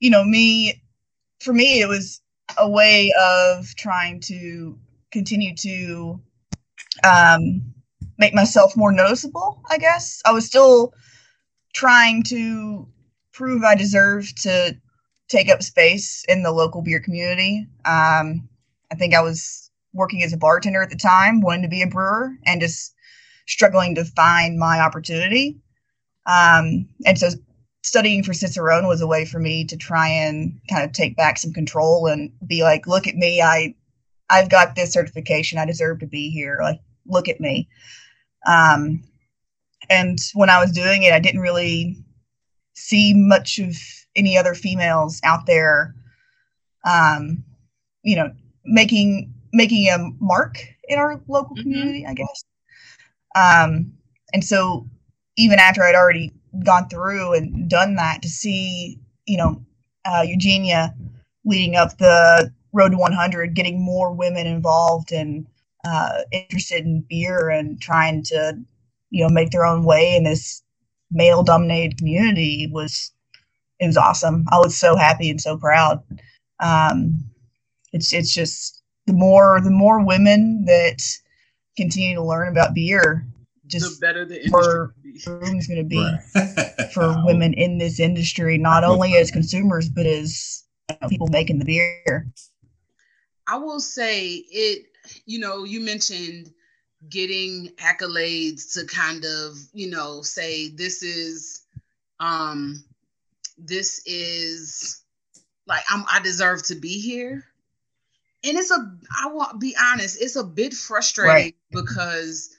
[0.00, 0.80] you know, me.
[1.40, 2.22] For me, it was
[2.56, 4.78] a way of trying to
[5.10, 6.20] continue to
[7.04, 7.74] um,
[8.18, 9.60] make myself more noticeable.
[9.70, 10.94] I guess I was still
[11.74, 12.88] trying to
[13.32, 14.76] prove I deserved to
[15.28, 17.66] take up space in the local beer community.
[17.84, 18.48] Um,
[18.92, 21.86] I think I was working as a bartender at the time, wanting to be a
[21.86, 22.94] brewer, and just
[23.46, 25.58] struggling to find my opportunity.
[26.26, 27.30] Um, and so
[27.82, 31.38] studying for Cicerone was a way for me to try and kind of take back
[31.38, 33.74] some control and be like, look at me, I
[34.30, 36.58] I've got this certification, I deserve to be here.
[36.62, 37.68] Like, look at me.
[38.46, 39.02] Um,
[39.90, 42.02] and when I was doing it, I didn't really
[42.74, 43.76] see much of
[44.16, 45.94] any other females out there,
[46.84, 47.44] um,
[48.02, 48.30] you know,
[48.64, 50.58] making making a mark
[50.88, 51.62] in our local Mhm.
[51.62, 52.44] community, I guess.
[53.36, 53.92] Um,
[54.32, 54.88] and so
[55.36, 56.32] even after I'd already
[56.64, 59.64] gone through and done that, to see, you know,
[60.04, 60.94] uh, Eugenia
[61.44, 65.46] leading up the road to 100, getting more women involved and
[65.84, 68.58] uh, interested in beer and trying to,
[69.10, 70.62] you know, make their own way in this
[71.10, 73.12] male-dominated community was
[73.80, 74.46] it was awesome.
[74.50, 76.02] I was so happy and so proud.
[76.60, 77.24] Um,
[77.92, 81.02] it's it's just the more the more women that
[81.76, 83.26] continue to learn about beer,
[83.66, 85.20] just the better the industry for- will be.
[85.26, 86.90] room's going to be Right.
[86.94, 91.58] for women in this industry, not only as consumers but as you know, people making
[91.58, 92.26] the beer.
[93.46, 94.86] I will say it,
[95.26, 96.52] you know, you mentioned
[97.10, 101.62] getting accolades to kind of, you know, say this is
[102.20, 102.84] um
[103.58, 105.02] this is
[105.66, 107.44] like I'm I deserve to be here.
[108.44, 111.54] And it's a I will be honest, it's a bit frustrating Right.
[111.72, 112.50] because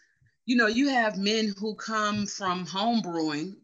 [0.45, 3.55] you know, you have men who come from home brewing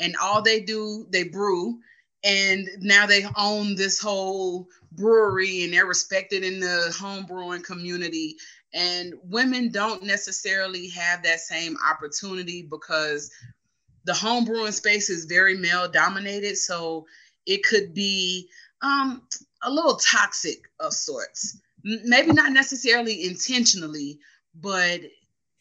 [0.00, 1.78] and all they do, they brew
[2.24, 8.36] and now they own this whole brewery and they're respected in the home brewing community
[8.74, 13.30] and women don't necessarily have that same opportunity because
[14.08, 17.06] the home brewing space is very male dominated so
[17.44, 18.48] it could be
[18.80, 19.20] um,
[19.62, 21.60] a little toxic of sorts.
[21.84, 24.18] Maybe not necessarily intentionally
[24.54, 25.00] but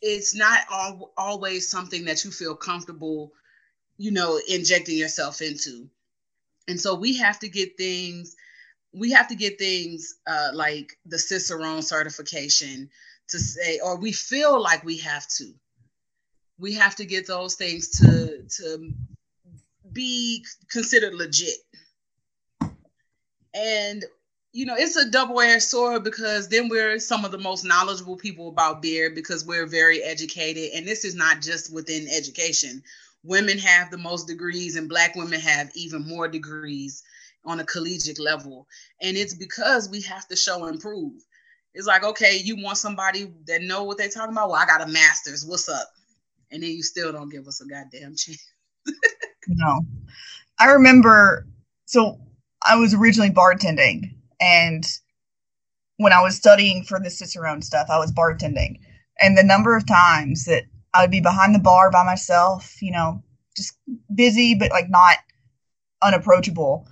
[0.02, 3.34] it's not al- always something that you feel comfortable
[3.98, 5.90] you know injecting yourself into.
[6.70, 8.38] And so we have to get things
[8.94, 12.90] we have to get things uh, like the cicerone certification
[13.28, 15.54] to say or we feel like we have to
[16.60, 18.94] we have to get those things to to
[19.94, 21.58] be considered legit.
[23.54, 24.04] And
[24.54, 28.50] you know it's a double-edged sword because then we're some of the most knowledgeable people
[28.50, 30.72] about beer because we're very educated.
[30.74, 32.84] And this is not just within education.
[33.24, 37.04] Women have the most degrees and black women have even more degrees
[37.46, 38.68] on a collegiate level.
[39.02, 41.14] And it's because we have to show and prove.
[41.74, 44.50] It's like okay you want somebody that know what they're talking about?
[44.50, 45.46] Well i got a master's.
[45.46, 45.88] What's up
[46.52, 48.46] and then you still don't give us a goddamn chance
[49.48, 49.86] No.
[50.60, 51.48] I remember
[51.86, 52.20] so
[52.66, 54.86] I was originally bartending and
[55.98, 58.80] when I was studying for the Cicerone stuff, I was bartending.
[59.20, 62.92] And the number of times that I would be behind the bar by myself, you
[62.92, 63.24] know,
[63.56, 63.74] just
[64.14, 65.18] busy but like not
[66.04, 66.88] unapproachable.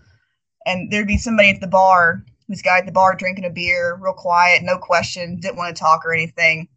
[0.65, 3.95] And there'd be somebody at the bar, this guy at the bar drinking a beer,
[4.01, 6.67] real quiet, no questions, didn't want to talk or anything.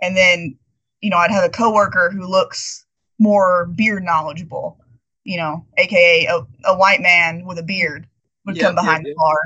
[0.00, 0.56] And then,
[1.00, 2.84] you know, I'd have a coworker who looks
[3.18, 4.78] more beer knowledgeable
[5.26, 8.06] you know, aka a, a white man with a beard
[8.46, 9.12] would Yep, come behind yep.
[9.12, 9.40] the bar.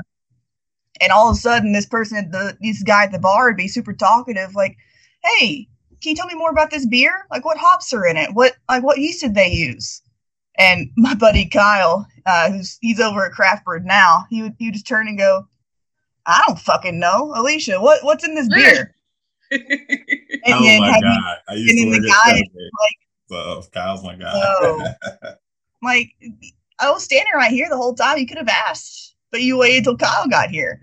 [1.01, 3.67] And all of a sudden this person the this guy at the bar would be
[3.67, 4.77] super talkative, like,
[5.23, 5.67] hey,
[6.01, 7.25] can you tell me more about this beer?
[7.31, 8.33] Like what hops are in it?
[8.33, 10.01] What like what yeast did they use?
[10.57, 14.67] And my buddy Kyle, uh, who's he's over at Craft Bird now, he would he
[14.67, 15.47] would just turn and go,
[16.27, 17.33] I don't fucking know.
[17.35, 18.93] Alisha, what what's in this beer?
[19.51, 21.37] And oh then my have you- god!
[21.49, 22.43] I used and to then work the guy,
[23.29, 24.31] Subway, so Kyle's my guy.
[24.33, 24.85] Oh.
[25.83, 26.11] like
[26.79, 28.17] I was standing right here the whole time.
[28.17, 30.81] You could have asked, but you waited till Kyle got here.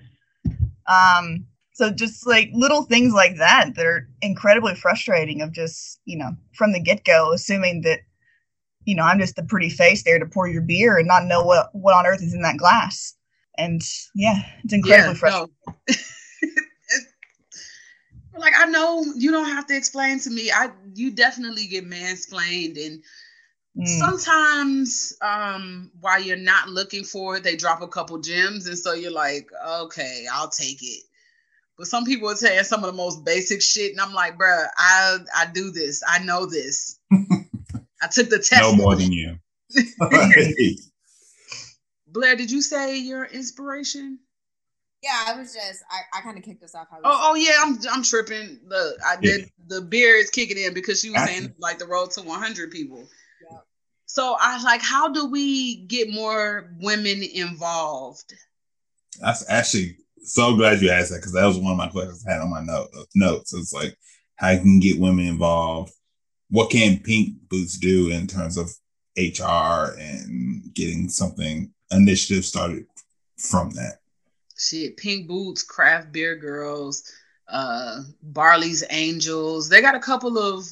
[0.86, 5.42] Um, so just like little things like that that are incredibly frustrating.
[5.42, 8.00] Of just you know from the get go assuming that
[8.84, 11.42] you know I'm just a pretty face there to pour your beer and not know
[11.42, 13.14] what what on earth is in that glass.
[13.56, 13.82] And
[14.14, 15.54] yeah, it's incredibly frustrating.
[15.66, 15.94] no.
[18.38, 20.50] Like I know you don't have to explain to me.
[20.50, 23.02] I you definitely get mansplained and
[23.76, 23.84] Mm.
[24.00, 28.92] sometimes um while you're not looking for it, they drop a couple gems and so
[28.92, 31.04] you're like, okay, I'll take it.
[31.76, 34.66] But some people are saying some of the most basic shit, and I'm like, bruh,
[34.76, 36.02] I I do this.
[36.06, 36.98] I know this.
[37.12, 38.62] I took the test.
[38.62, 39.38] No more than you.
[42.08, 44.18] Blair, did you say your inspiration?
[45.02, 46.88] Yeah, I was just I, I kind of kicked us off.
[46.90, 48.58] How Oh, oh yeah, I'm I'm tripping.
[48.68, 49.38] The I Yeah.
[49.38, 52.70] did the beer is kicking in because she was saying like the road to 100
[52.70, 52.98] people.
[52.98, 53.64] Yep.
[54.06, 58.34] So I was like, how do we get more women involved?
[59.20, 62.32] That's actually so glad you asked that because that was one of my questions I
[62.32, 63.54] had on my note, notes.
[63.54, 63.96] It's like
[64.36, 65.92] how you can get women involved.
[66.50, 68.70] What can Pink Boots do in terms of
[69.16, 72.86] HR and getting something initiative started
[73.36, 73.97] from that?
[74.58, 77.10] Shit, Pink Boots, Craft Beer Girls,
[77.48, 79.68] uh, Barley's Angels.
[79.68, 80.66] They got a couple of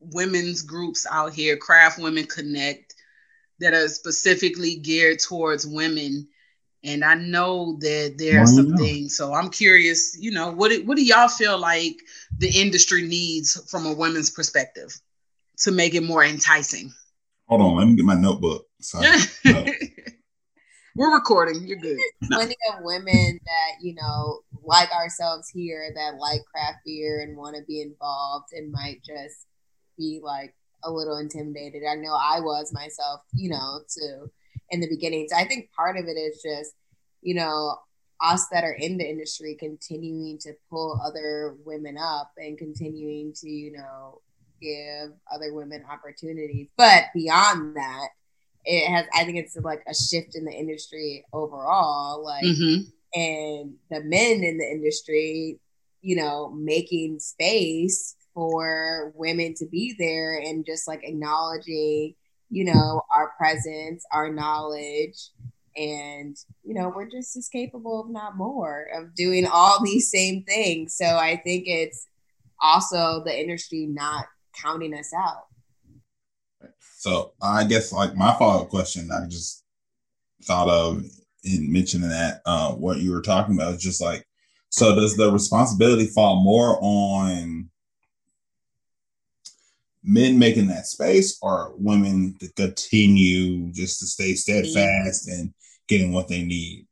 [0.00, 2.94] women's groups out here, Craft Women Connect,
[3.58, 6.28] that are specifically geared towards women.
[6.84, 8.76] And I know that there are Well, you some know.
[8.76, 9.16] things.
[9.16, 11.96] So I'm curious, you know, what do- what do y'all feel like
[12.38, 15.00] the industry needs from a women's perspective
[15.58, 16.92] to make it more enticing?
[17.46, 18.66] Hold on, let me get my notebook.
[18.80, 19.08] Sorry.
[19.44, 19.66] No.
[20.94, 21.66] We're recording.
[21.66, 21.98] You're good.
[22.30, 27.56] plenty of women that you know like ourselves here that like craft beer and want
[27.56, 29.46] to be involved and might just
[29.96, 34.30] be like a little intimidated i know i was myself you know too
[34.70, 36.74] in the beginning so i think part of it is just
[37.20, 37.76] you know
[38.20, 43.48] us that are in the industry continuing to pull other women up and continuing to
[43.48, 44.20] you know
[44.60, 48.08] give other women opportunities but beyond that
[48.64, 52.82] it has i think it's like a shift in the industry overall like hmm
[53.14, 55.58] and the men in the industry,
[56.00, 62.14] you know, making space for women to be there and just like acknowledging,
[62.50, 65.30] you know, our presence, our knowledge.
[65.76, 70.44] And, you know, we're just as capable, if not more, of doing all these same
[70.44, 70.94] things.
[70.94, 72.06] So I think it's
[72.60, 74.26] also the industry not
[74.60, 75.46] counting us out.
[77.02, 79.64] So I guess like my follow up question I just
[80.44, 81.04] thought of
[81.42, 84.24] in mentioning that uh, what you were talking about is just like
[84.68, 87.68] so does the responsibility fall more on
[90.04, 95.52] men making that space or women to continue just to stay steadfast and
[95.88, 96.86] getting what they need?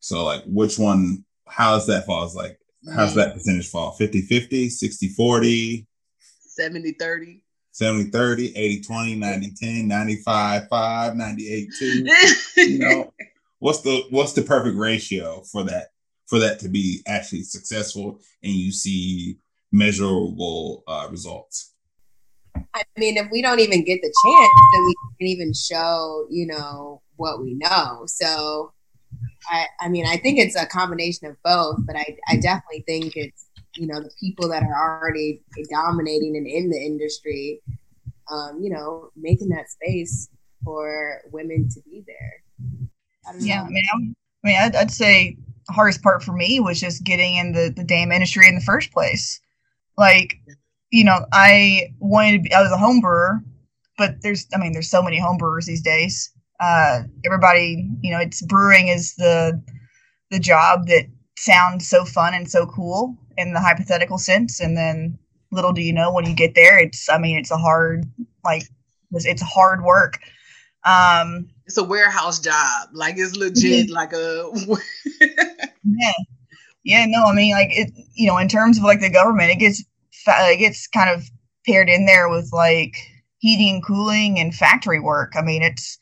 [0.00, 2.26] So like which one how does that fall?
[2.26, 2.60] It's like
[2.94, 3.92] how's that percentage fall?
[3.92, 5.86] 50 50 60 40
[6.42, 7.42] 70 30.
[7.78, 12.06] 70 30 80 20 90 10 95 5 98 2
[12.56, 13.12] you know
[13.60, 15.92] what's the what's the perfect ratio for that
[16.26, 19.38] for that to be actually successful and you see
[19.70, 21.74] measurable uh, results
[22.74, 26.46] I mean, if we don't even get the chance, then we can even show, you
[26.46, 28.02] know, what we know.
[28.06, 28.72] So,
[29.48, 33.16] I, I mean, I think it's a combination of both, but I, I definitely think
[33.16, 33.46] it's,
[33.78, 37.62] you know, the people that are already dominating and in the industry,
[38.30, 40.28] um, you know, making that space
[40.64, 42.42] for women to be there.
[43.26, 43.66] I Yeah, know.
[43.66, 44.14] I mean,
[44.44, 47.72] I mean, I'd, I'd say the hardest part for me was just getting in the,
[47.74, 49.40] the damn industry in the first place.
[49.96, 50.34] Like,
[50.90, 53.42] you know, I wanted to be, I was a home brewer,
[53.96, 56.32] but there's, I mean, there's so many home brewers these days.
[56.60, 59.62] Uh, everybody, you know, it's brewing is the,
[60.30, 61.06] the job that
[61.38, 64.60] sounds so fun and so cool in the hypothetical sense.
[64.60, 65.18] And then
[65.50, 68.04] little do you know when you get there, it's, I mean, it's a hard,
[68.44, 68.64] like,
[69.12, 70.18] it's, it's hard work.
[70.84, 72.88] Um, it's a warehouse job.
[72.92, 74.50] Like it's legit, like a
[75.84, 76.12] yeah
[76.84, 79.58] yeah no i mean like it you know in terms of like the government it
[79.58, 81.24] gets fa- it gets kind of
[81.66, 82.96] paired in there with like
[83.38, 85.98] heating and cooling and factory work i mean it's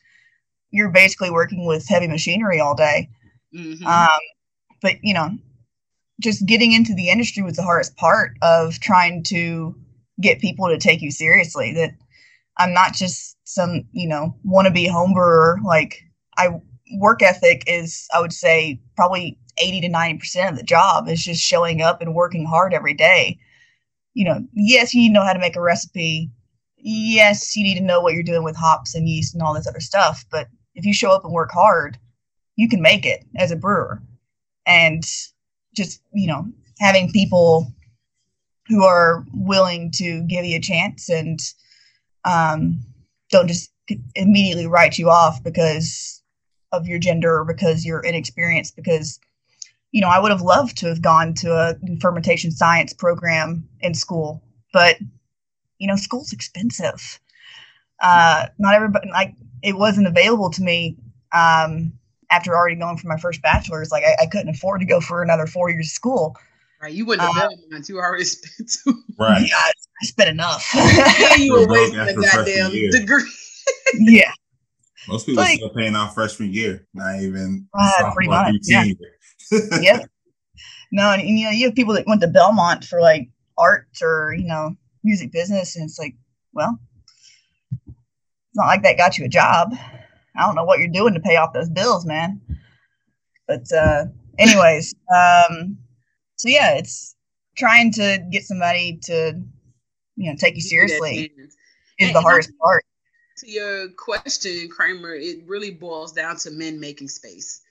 [0.70, 3.09] you're basically working with heavy machinery all day
[3.55, 3.84] Mhm.
[3.87, 4.20] um
[4.82, 5.30] but you know
[6.21, 9.75] just getting into the industry was the hardest part of trying to
[10.21, 11.91] get people to take you seriously that
[12.59, 16.03] i'm not just some you know wannabe home brewer like
[16.39, 16.49] i
[16.99, 21.25] work ethic is i would say probably 80 to 90 percent of the job is
[21.25, 23.39] just showing up and working hard every day.
[24.14, 26.31] You know yes you need to know how to make a recipe.
[26.77, 29.67] Yes you need to know what you're doing with hops and yeast and all this
[29.67, 31.99] other stuff but if you show up and work hard
[32.57, 34.03] you can make it as a brewer.
[34.64, 35.05] And
[35.77, 36.47] just you know
[36.79, 37.72] having people
[38.68, 41.39] who are willing to give you a chance and
[42.24, 42.81] um,
[43.31, 43.70] don't just
[44.16, 46.22] immediately write you off because
[46.72, 49.20] of your gender or because you're inexperienced because
[49.97, 53.95] you know, I would have loved to have gone to a fermentation science program in
[53.95, 54.99] school, but
[55.79, 57.18] you know, school's expensive.
[58.03, 60.99] Uh, not everybody like it wasn't available to me
[61.33, 61.95] um,
[62.31, 63.91] after already going for my first bachelor's.
[63.91, 66.37] Like I, I couldn't afford to go for another four years of school.
[66.83, 67.89] Right, you wouldn't have Uh, Belmont.
[67.89, 69.03] You already spent two.
[69.18, 69.49] Right.
[69.49, 69.70] Yeah, I,
[70.03, 70.68] I spent enough.
[70.74, 73.31] and you were You're broke wasting a goddamn degree.
[73.95, 74.31] yeah,
[75.09, 78.95] Most people Like- still paying off freshman year, not even Uh, pretty much, through
[79.51, 79.61] yeah.
[79.81, 80.11] yep.
[80.93, 83.89] No, and, and, you know, you have people that went to Belmont for like art
[84.03, 86.14] or you know music business, and it's like,
[86.53, 86.79] well,
[87.87, 87.97] it's
[88.55, 89.74] not like that got you a job.
[90.39, 92.41] I don't know what you're doing to pay off those bills, man.
[93.47, 94.07] But uh,
[94.39, 95.78] anyways, um,
[96.37, 97.14] so yeah, it's
[97.57, 99.41] trying to get somebody to
[100.16, 101.32] you know take you seriously
[101.99, 102.84] is the hardest part.
[103.39, 107.62] to your question, Kramer, it really boils down to men making space.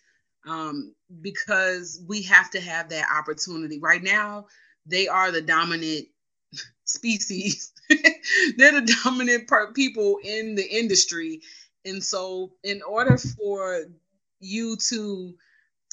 [0.47, 3.80] Um, because we have to have that opportunity.
[3.80, 4.45] Right now,
[4.86, 6.07] they are the dominant
[6.86, 7.72] species.
[7.89, 11.41] They're the dominant per- people in the industry.
[11.86, 13.86] And so, in order for
[14.40, 15.34] you to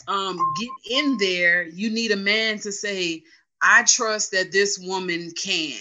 [0.08, 3.22] um, get in there, you need a man to say,
[3.60, 5.78] I trust that this woman can.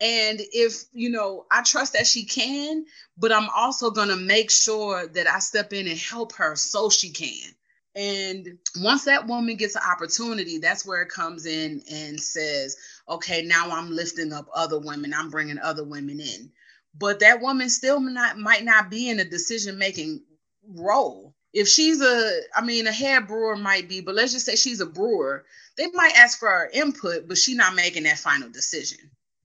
[0.00, 2.84] And if, you know, I trust that she can,
[3.16, 6.90] but I'm also going to make sure that I step in and help her so
[6.90, 7.52] she can.
[7.94, 12.76] And once that woman gets an opportunity, that's where it comes in and says,
[13.08, 16.52] okay, now I'm lifting up other women, I'm bringing other women in.
[16.98, 20.22] But that woman still not, might not be in a decision making
[20.68, 21.34] role.
[21.52, 24.80] If she's a, I mean, a head brewer might be, but let's just say she's
[24.80, 25.44] a brewer,
[25.76, 28.98] they might ask for her input, but she's not making that final decision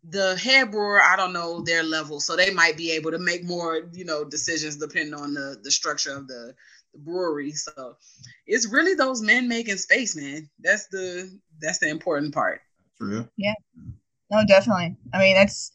[0.10, 3.44] the head brewer i don't know their level so they might be able to make
[3.44, 6.56] more you know decisions depending on the the structure of the,
[6.92, 7.96] the brewery so
[8.48, 12.62] it's really those men making space man that's the that's the important part
[13.02, 13.28] True.
[13.36, 13.56] Yeah.
[14.30, 14.96] No, definitely.
[15.12, 15.72] I mean, that's.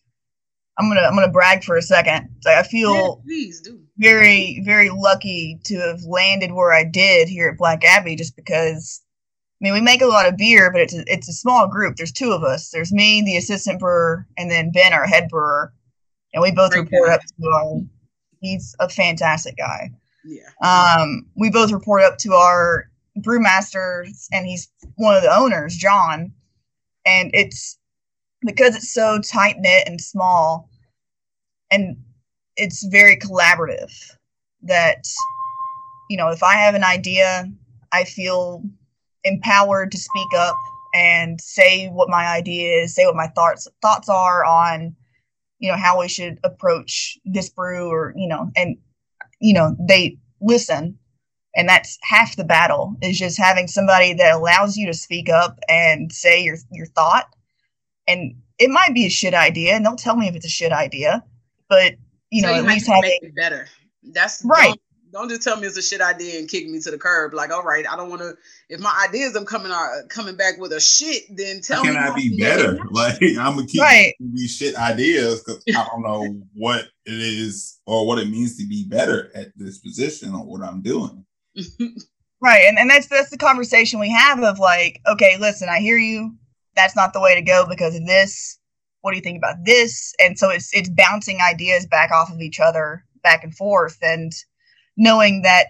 [0.79, 2.29] I'm gonna I'm gonna brag for a second.
[2.45, 7.29] Like I feel yeah, please do very very lucky to have landed where I did
[7.29, 9.03] here at Black Abbey, just because.
[9.59, 11.97] I mean, we make a lot of beer, but it's a, it's a small group.
[11.97, 12.69] There's two of us.
[12.69, 15.73] There's me, the assistant brewer, and then Ben, our head brewer,
[16.35, 17.15] and we both Great report guy.
[17.15, 17.81] up to our.
[18.43, 19.91] He's a fantastic guy.
[20.27, 25.75] yeah Um, we both report up to our brewmasters, and he's one of the owners,
[25.75, 26.33] John.
[27.07, 27.79] And it's
[28.43, 30.69] because it's so tight knit and small,
[31.71, 31.97] and
[32.57, 33.93] it's very collaborative.
[34.63, 35.05] That
[36.11, 37.51] you know, if I have an idea,
[37.93, 38.63] I feel
[39.25, 40.57] empowered to speak up
[40.95, 44.97] and say what my idea is, say what my thoughts thoughts are on,
[45.59, 48.77] you know, how we should approach this brew, or you know, and
[49.41, 50.99] you know, they listen
[51.57, 55.59] and that's half the battle is just having somebody that allows you to speak up
[55.69, 57.35] and say your your thought
[58.09, 60.73] and it might be a shit idea and they'll tell me if it's a shit
[60.73, 61.23] idea
[61.69, 61.95] but
[62.31, 63.67] you know Tell at least can having make it better
[64.13, 64.69] that's Right.
[64.69, 64.81] don't,
[65.13, 67.51] don't just tell me it's a shit idea and kick me to the curb like
[67.53, 68.35] all right i don't want to
[68.69, 71.97] if my ideas i'm coming are coming back with a shit then tell How me
[71.97, 72.79] can I be to make it better?
[72.91, 74.15] Like I'm gonna keep Right.
[74.21, 78.67] these shit ideas because I don't know what it is or what it means to
[78.67, 81.25] be better at this position or what I'm doing.
[82.41, 85.97] right and, and that's that's the conversation we have of like okay listen i hear
[85.97, 86.35] you
[86.77, 88.59] that's not the way to go because of this.
[89.01, 90.15] What do you think about this?
[90.19, 93.99] And so it's it's bouncing ideas back off of each other back and forth.
[94.03, 94.33] And
[94.97, 95.69] knowing that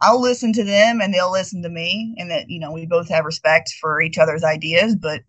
[0.00, 3.08] I'll listen to them and they'll listen to me and that you know we both
[3.08, 5.22] have respect for each other's ideas but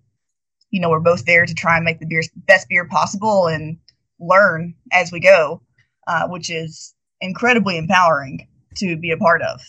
[0.69, 3.77] you know we're both there to try and make the beer best beer possible and
[4.19, 5.61] learn as we go
[6.09, 9.61] uh, which is incredibly empowering to be a part of.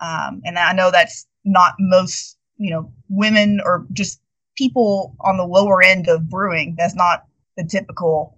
[0.00, 4.20] Um, and I know that's not most you know women or just
[4.56, 7.24] people on the lower end of brewing that's not
[7.56, 8.36] the typical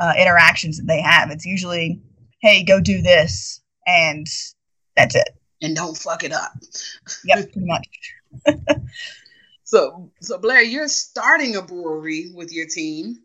[0.00, 2.00] uh, interactions that they have it's usually
[2.40, 4.26] hey go do this and
[4.96, 6.52] that's it and don't fuck it up
[7.24, 7.86] Yep, pretty much.
[9.72, 13.22] So, so Blair, you're starting a brewery with your team.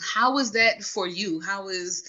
[0.00, 1.40] How is that for you?
[1.40, 2.08] How is,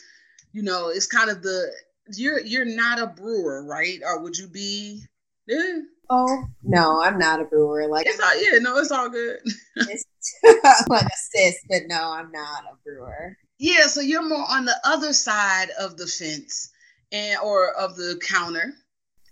[0.54, 1.72] you know, it's kind of the
[2.16, 4.00] you're you're not a brewer, right?
[4.06, 5.02] Or would you be?
[5.48, 5.80] Yeah,
[6.14, 7.88] Oh no, I'm not a brewer.
[7.88, 9.40] Like it's all yeah, no, it's all good.
[9.78, 10.06] it's
[10.90, 13.38] like a sis, but no, I'm not a brewer.
[13.60, 16.70] Yeah, so you're more on the other side of the fence
[17.14, 18.74] and or of the counter.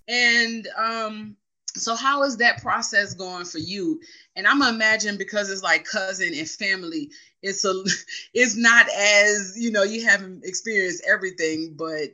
[0.07, 1.35] And um
[1.75, 3.99] so how is that process going for you?
[4.37, 7.09] And I'm imagine because it's like cousin and family,
[7.41, 7.73] it's a
[8.33, 12.07] it's not as you know, you haven't experienced everything, but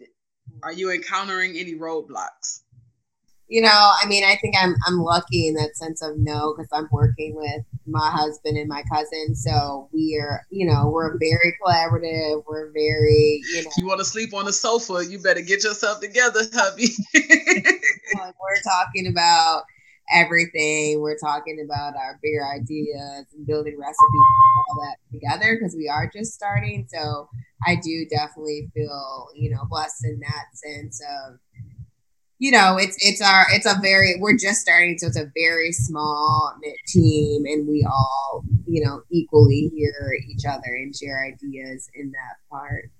[0.63, 2.61] are you encountering any roadblocks?
[3.48, 6.70] You know, I mean, I think I'm I'm lucky in that sense of no, because
[6.74, 11.56] I'm working with my husband and my cousin, so we are, you know, we're very
[11.64, 12.43] collaborative.
[12.48, 15.06] We're very, you know, You want to sleep on the sofa?
[15.06, 16.88] You better get yourself together, hubby.
[17.14, 19.64] like, we're talking about
[20.12, 21.02] everything.
[21.02, 25.88] We're talking about our bigger ideas and building recipes and all that together because we
[25.88, 26.88] are just starting.
[26.91, 27.30] So
[27.66, 31.39] I do definitely feel, you know, blessed in that sense of,
[32.40, 35.72] you know, it's it's our it's a very we're just starting, so it's a very
[35.72, 41.90] small knit team, and we all, you know, equally hear each other and share ideas
[41.96, 42.92] in that part.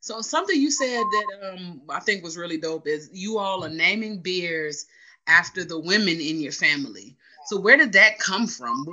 [0.00, 3.68] so something you said that um I think was really dope is you all are
[3.70, 4.86] naming beers
[5.28, 7.16] after the women in your family.
[7.46, 8.84] So where did that come from?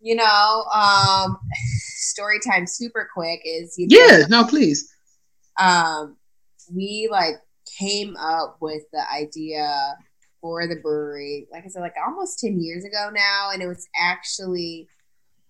[0.00, 1.38] You know, um,
[1.96, 4.92] story time super quick is you yeah, no, please.
[5.60, 6.16] um,
[6.74, 7.34] we like
[7.80, 9.96] came up with the idea
[10.40, 13.50] for the brewery, like I said, like almost 10 years ago now.
[13.52, 14.88] And it was actually,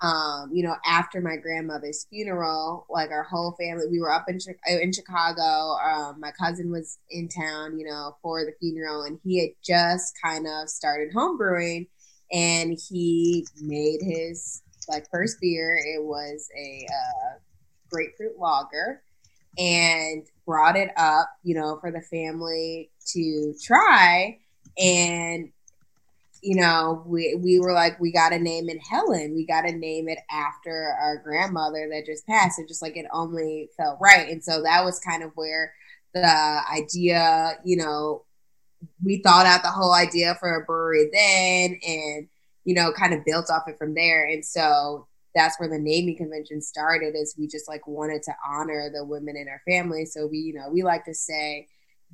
[0.01, 4.39] um, you know, after my grandmother's funeral, like our whole family, we were up in,
[4.49, 5.77] uh, in Chicago.
[5.85, 10.15] Um, my cousin was in town, you know, for the funeral, and he had just
[10.23, 11.87] kind of started home brewing
[12.33, 15.77] and he made his like first beer.
[15.77, 17.39] It was a uh,
[17.91, 19.03] grapefruit lager
[19.61, 24.39] and brought it up, you know, for the family to try.
[24.79, 25.53] And,
[26.43, 29.35] you know, we, we were like, we got to name it Helen.
[29.35, 32.59] We got to name it after our grandmother that just passed.
[32.59, 34.31] It just like it only felt right.
[34.31, 35.75] And so that was kind of where
[36.15, 38.25] the idea, you know,
[39.05, 42.29] we thought out the whole idea for a brewery then and,
[42.65, 44.27] you know, kind of built off it from there.
[44.27, 48.91] And so that's where the naming convention started is we just like wanted to honor
[48.93, 51.67] the women in our family so we you know we like to say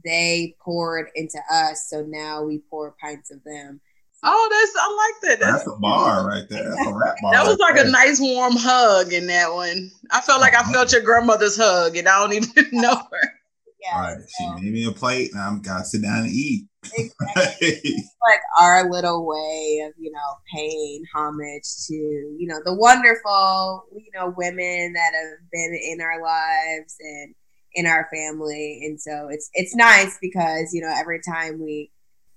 [0.04, 3.80] they poured into us so now we pour pints of them
[4.22, 5.40] Oh, that's I like that.
[5.40, 6.70] That's, That's a bar right there.
[6.70, 7.32] That's a rap bar.
[7.32, 9.90] that was right like a nice warm hug in that one.
[10.10, 10.72] I felt like I uh-huh.
[10.72, 13.32] felt your grandmother's hug, and I don't even know her.
[13.80, 14.18] yeah Right.
[14.36, 16.66] She made me a plate, and I'm gotta sit down and eat.
[16.94, 17.80] Exactly.
[18.28, 20.18] like our little way of you know
[20.54, 26.22] paying homage to you know the wonderful you know women that have been in our
[26.22, 27.34] lives and
[27.74, 31.90] in our family and so it's it's nice because you know every time we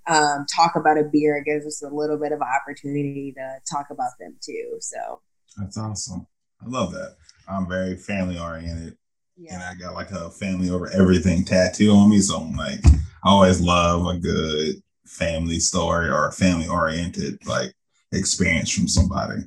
[0.08, 3.88] um, talk about a beer it gives us a little bit of opportunity to talk
[3.92, 5.22] about them too so
[5.58, 6.28] That's awesome.
[6.62, 7.16] I love that.
[7.48, 8.98] I'm very family oriented,
[9.50, 12.20] and I got like a family over everything tattoo on me.
[12.20, 12.84] So I'm like,
[13.24, 17.74] I always love a good family story or a family oriented like
[18.12, 19.42] experience from somebody.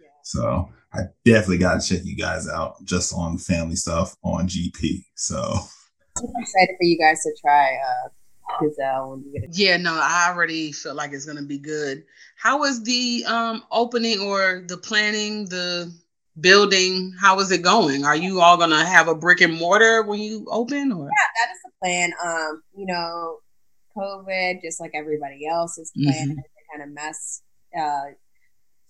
[0.00, 4.48] yeah So I definitely got to check you guys out just on family stuff on
[4.48, 5.04] GP.
[5.14, 5.36] So
[6.18, 8.08] I'm excited for you guys to try uh
[8.60, 12.04] gazelle when you get a Yeah, no, I already feel like it's gonna be good.
[12.36, 15.92] How is the um opening or the planning, the
[16.40, 17.12] building?
[17.20, 18.04] How is it going?
[18.04, 21.52] Are you all gonna have a brick and mortar when you open, or yeah, that
[21.52, 22.12] is the plan.
[22.24, 23.38] Um, you know,
[23.96, 26.36] COVID, just like everybody else's plan, Mhm.
[26.72, 27.42] kind of messed,
[27.78, 28.04] uh,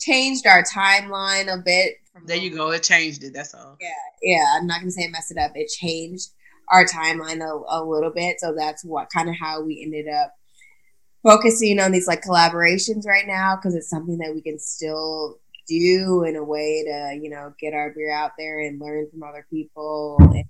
[0.00, 1.94] changed our timeline a bit.
[2.12, 2.70] From there you go?
[2.70, 3.32] It changed it.
[3.34, 3.76] That's all.
[3.80, 3.88] Yeah,
[4.22, 5.52] yeah, I'm not gonna say it messed it up.
[5.54, 6.30] It changed
[6.70, 10.34] our timeline a, a little bit, so that's what kind of how we ended up
[11.22, 15.38] focusing on these like collaborations right now because it's something that we can still
[15.68, 19.22] do in a way to you know get our beer out there and learn from
[19.22, 20.44] other people and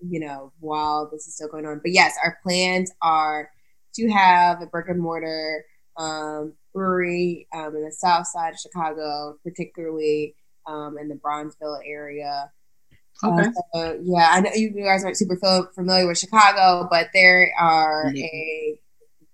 [0.00, 3.50] you know while this is still going on but yes our plans are
[3.94, 5.64] to have a brick and mortar
[5.96, 10.34] um, brewery um, in the south side of chicago particularly
[10.66, 12.50] um, in the bronzeville area
[13.24, 13.42] Okay.
[13.46, 15.36] uh, so, yeah, I know you guys aren't super
[15.74, 18.24] familiar with Chicago, but there are Yeah.
[18.24, 18.80] a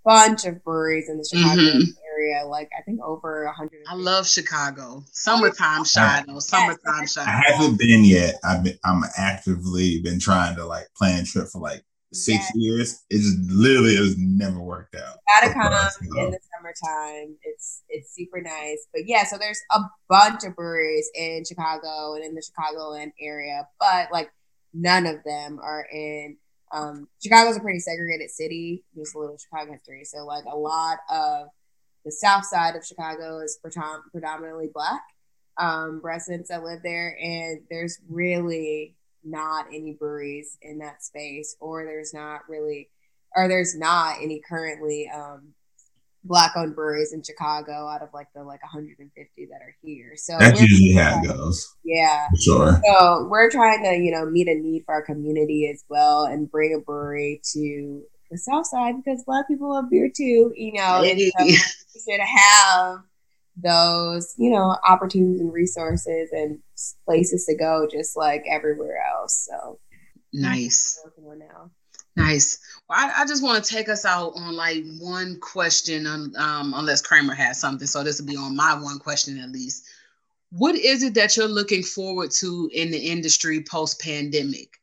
[0.08, 1.84] bunch of breweries in the Chicago Mhm.
[2.12, 2.46] area.
[2.46, 3.80] Like I think over a hundred.
[3.88, 5.04] I love Chicago.
[5.12, 6.38] Summertime shy though.
[6.38, 8.36] Summertime I haven't been yet.
[8.42, 11.82] I've been I'm actively been trying to like plan a trip for like
[12.14, 12.60] six Yeah.
[12.62, 13.04] years.
[13.10, 15.16] It just literally has never worked out.
[15.28, 17.36] Gotta come So, in the summertime.
[17.42, 18.86] It's it's super nice.
[18.94, 23.66] But yeah, so there's a bunch of breweries in Chicago and in the Chicagoland area,
[23.78, 24.30] but like
[24.72, 26.38] none of them are in.
[26.72, 28.84] Um, Chicago's a pretty segregated city.
[28.96, 30.04] Just a little Chicago history.
[30.04, 31.48] So like a lot of
[32.04, 33.58] the south side of Chicago is
[34.12, 35.02] predominantly black
[35.58, 38.94] um, residents that live there, and there's really
[39.24, 42.88] not any breweries in that space, or there's not really,
[43.34, 45.54] or there's not any currently um,
[46.24, 50.12] black owned breweries in Chicago out of like the like 150 that are here.
[50.16, 51.74] So That's we're- usually how it goes.
[51.84, 52.26] yeah.
[52.30, 52.80] For sure.
[52.84, 56.50] So we're trying to, you know, meet a need for our community as well and
[56.50, 60.52] bring a brewery to the South Side because Black people love beer too.
[60.56, 61.30] You know, and Hey.
[61.30, 62.98] so we should have
[63.56, 66.58] those, you know, opportunities and resources and
[67.04, 69.48] places to go, just like everywhere else.
[69.50, 69.78] So
[70.32, 71.00] Nice.
[71.38, 71.70] now.
[72.18, 72.58] Nice.
[72.88, 76.74] Well, I, I just want to take us out on like one question, um, um,
[76.76, 77.86] unless Kramer has something.
[77.86, 79.86] So this will be on my one question at least.
[80.50, 84.78] What is it that you're looking forward to in the industry post pandemic?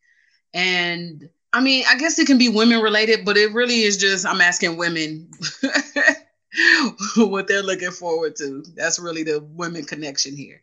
[0.53, 4.25] And I mean, I guess it can be women related, but it really is just
[4.25, 5.29] I'm asking women
[7.17, 8.63] what they're looking forward to.
[8.75, 10.61] That's really the women connection here.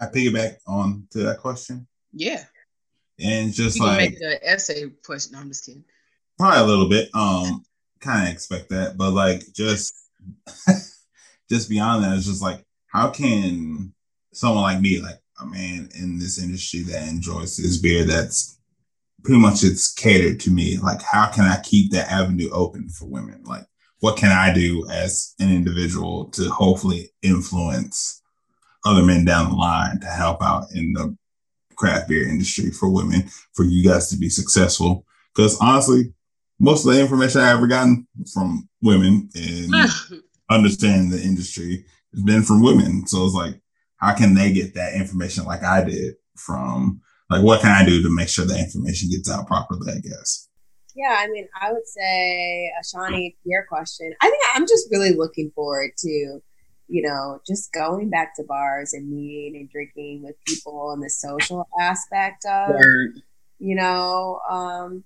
[0.00, 2.44] I piggyback on to that question, Yeah.
[3.20, 5.32] And just You like an essay question.
[5.32, 5.84] No, I'm just kidding.
[6.38, 7.10] probably a little bit.
[7.14, 7.64] Um,
[8.00, 10.08] kind of expect that, but like just
[11.48, 13.92] just beyond that, it's just like how can
[14.32, 18.58] someone like me, like a man in this industry that enjoys this beer, that's
[19.22, 20.76] pretty much it's catered to me.
[20.78, 23.42] Like, how can I keep that avenue open for women?
[23.44, 23.64] Like,
[24.00, 28.22] what can I do as an individual to hopefully influence
[28.84, 31.16] other men down the line to help out in the
[31.76, 35.06] craft beer industry for women, for you guys to be successful?
[35.34, 36.14] Because honestly,
[36.60, 39.74] most of the information I ever gotten from women and
[40.50, 43.06] understanding the industry has been from women.
[43.06, 43.60] So it's like,
[43.96, 47.00] how can they get that information like I did from
[47.30, 50.48] like what can I do to make sure the information gets out properly, I guess.
[50.94, 55.50] Yeah, I mean, I would say, Shawnee, your question, I think I'm just really looking
[55.54, 56.40] forward to,
[56.88, 61.10] you know, just going back to bars and meeting and drinking with people and the
[61.10, 63.22] social aspect of, Word.
[63.58, 65.04] you know, um,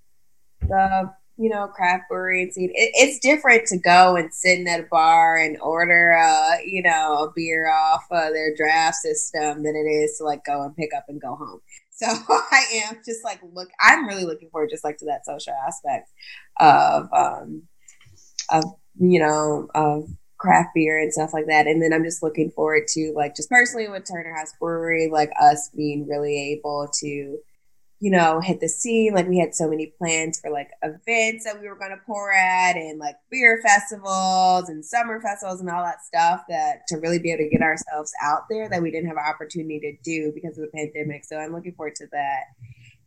[0.61, 2.69] the, you know, craft brewery scene.
[2.73, 6.83] It, it's different to go and sit in at a bar and order, uh, you
[6.83, 10.75] know, a beer off of their draft system than it is to like go and
[10.75, 11.61] pick up and go home.
[11.99, 13.67] So I am just like look.
[13.81, 16.09] I'm really looking forward just like to that social aspect
[16.57, 17.63] of um
[18.49, 18.63] of
[18.97, 20.07] you know of
[20.39, 21.67] craft beer and stuff like that.
[21.67, 25.31] And then I'm just looking forward to like just personally with Turner Haus Brewery, like
[25.39, 27.37] us being really able to
[28.01, 29.13] you know hit the scene.
[29.13, 32.31] Like we had so many plans for like events that we were going to pour
[32.31, 37.19] at and like beer festivals and summer festivals and all that stuff that to really
[37.19, 40.31] be able to get ourselves out there that we didn't have an opportunity to do
[40.33, 41.25] because of the pandemic.
[41.25, 42.43] So I'm looking forward to that.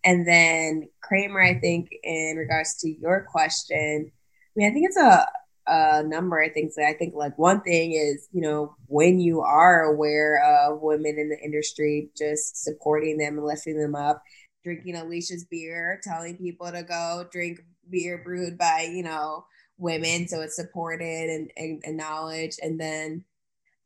[0.05, 4.97] And then Kramer, I think in regards to your question, I mean, I think it's
[4.99, 5.27] a
[5.67, 9.41] a number of things that I think like one thing is, you know, when you
[9.41, 14.23] are aware of women in the industry, just supporting them and lifting them up,
[14.65, 17.61] drinking Alisha's beer, telling people to go drink
[17.91, 19.45] beer brewed by, you know,
[19.79, 20.29] women.
[20.29, 22.59] So it's supported and, and acknowledged.
[22.63, 23.25] And then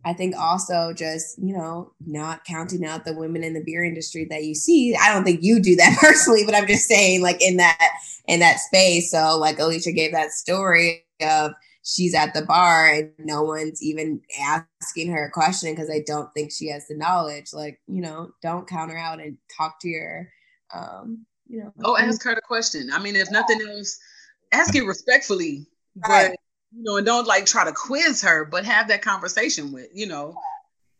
[0.05, 4.27] I think also just, you know, not counting out the women in the beer industry
[4.31, 4.95] that you see.
[4.95, 7.91] I don't think you do that personally, but I'm just saying like in that
[8.29, 9.11] in that space.
[9.11, 11.53] So like Alisha gave that story of
[11.87, 16.29] she's at the bar and no one's even asking her a question because I don't
[16.35, 17.53] think she has the knowledge.
[17.53, 20.29] Like, you know, don't count her out and talk to your
[20.75, 21.73] um, you know.
[21.85, 22.91] Oh, ask her the question.
[22.93, 23.99] I mean, if nothing else,
[24.53, 25.69] ask it respectfully,
[26.09, 26.31] Right.
[26.31, 26.37] but
[26.77, 30.07] you know, and don't like try to quiz her, but have that conversation with, you
[30.07, 30.35] know.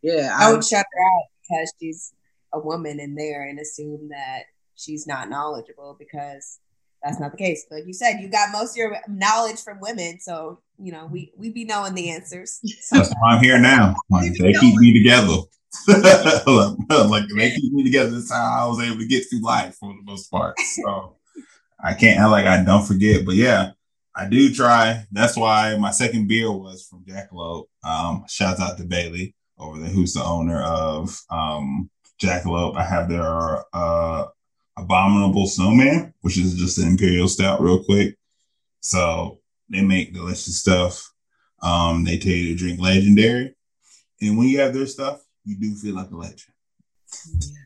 [0.01, 2.13] Yeah, I I, would shut her out because she's
[2.53, 4.43] a woman in there and assume that
[4.75, 6.59] she's not knowledgeable because
[7.03, 7.65] that's not the case.
[7.69, 11.31] Like you said, you got most of your knowledge from women, so you know we
[11.37, 12.59] we be knowing the answers.
[12.81, 13.95] So, That's why I'm here now.
[14.09, 15.37] Like, they keep me together.
[15.87, 18.11] like they keep me together.
[18.11, 20.57] That's how I was able to get through life for the most part.
[20.59, 21.17] So
[21.83, 23.25] I can't act like I don't forget.
[23.25, 23.71] But yeah,
[24.15, 25.05] I do try.
[25.11, 27.65] That's why my second beer was from Jackalope.
[27.83, 31.89] Um, shouts out to Bailey over there, who's the owner of um,
[32.21, 32.77] Jackalope.
[32.77, 34.25] I have their uh,
[34.77, 38.15] Abominable Snowman, which is just an Imperial Stout, real quick.
[38.81, 39.36] So
[39.69, 41.11] they make delicious stuff.
[41.61, 43.55] Um, they tell you to drink legendary.
[44.21, 46.41] And when you have their stuff, you do feel like a legend.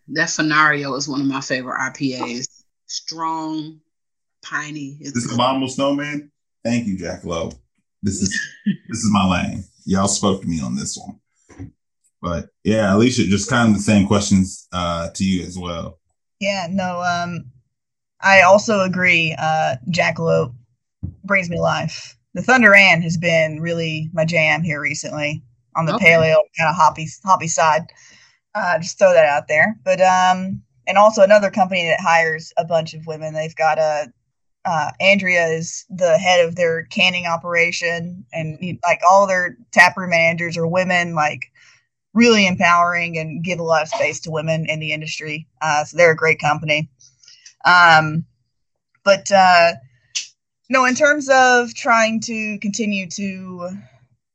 [0.10, 2.48] that Fenario is one of my favorite IPAs.
[2.88, 3.80] Strong,
[4.42, 4.98] piney.
[5.00, 6.32] It's This abominable snowman.
[6.64, 7.58] Thank you, Jackalope.
[8.04, 8.30] This is
[8.90, 9.64] this is my lane.
[9.86, 11.20] Y'all spoke to me on this one.
[12.22, 16.00] But yeah, Alisha, just kind of the same questions uh, to you as well.
[16.40, 17.46] Yeah, no, um,
[18.22, 19.36] I also agree.
[19.38, 20.54] Uh, Jackalope
[21.24, 22.16] brings me life.
[22.34, 25.44] The Thunder Ann has been really my jam here recently
[25.76, 26.06] on the Okay.
[26.06, 27.84] pale ale kind of hoppy hoppy side.
[28.56, 29.78] Uh, just throw that out there.
[29.84, 33.34] But um, and also another company that hires a bunch of women.
[33.34, 34.12] They've got a
[34.64, 40.58] uh, Andrea is the head of their canning operation, and like all their taproom managers
[40.58, 41.16] are women.
[41.16, 41.52] Like
[42.14, 45.48] really empowering and give a lot of space to women in the industry.
[45.62, 46.90] Uh, so they're a great company.
[47.66, 48.26] Um,
[49.04, 49.74] but uh,
[50.72, 53.72] no, in terms of trying to continue to,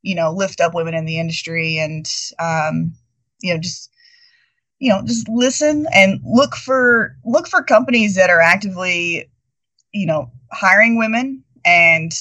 [0.03, 2.07] you know, lift up women in the industry and,
[2.37, 2.93] um,
[3.41, 3.89] you know, just,
[4.77, 9.27] you know, just listen and look for look for companies that are actively,
[9.93, 12.11] you know, hiring women and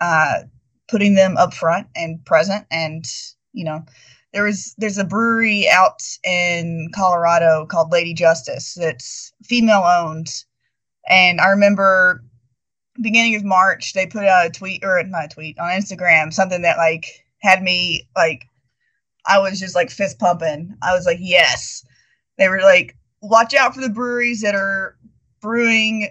[0.00, 0.44] uh,
[0.88, 2.64] putting them up front and present.
[2.70, 3.04] And,
[3.52, 3.84] you know,
[4.32, 10.30] there is there's a brewery out in Colorado called Lady Justice that's female owned,
[11.06, 12.24] and I remember
[13.00, 16.62] beginning of March they put out a tweet or not a tweet on Instagram something
[16.62, 18.46] that like had me like
[19.26, 20.74] I was just like fist pumping.
[20.82, 21.84] I was like yes.
[22.38, 24.96] They were like watch out for the breweries that are
[25.40, 26.10] brewing,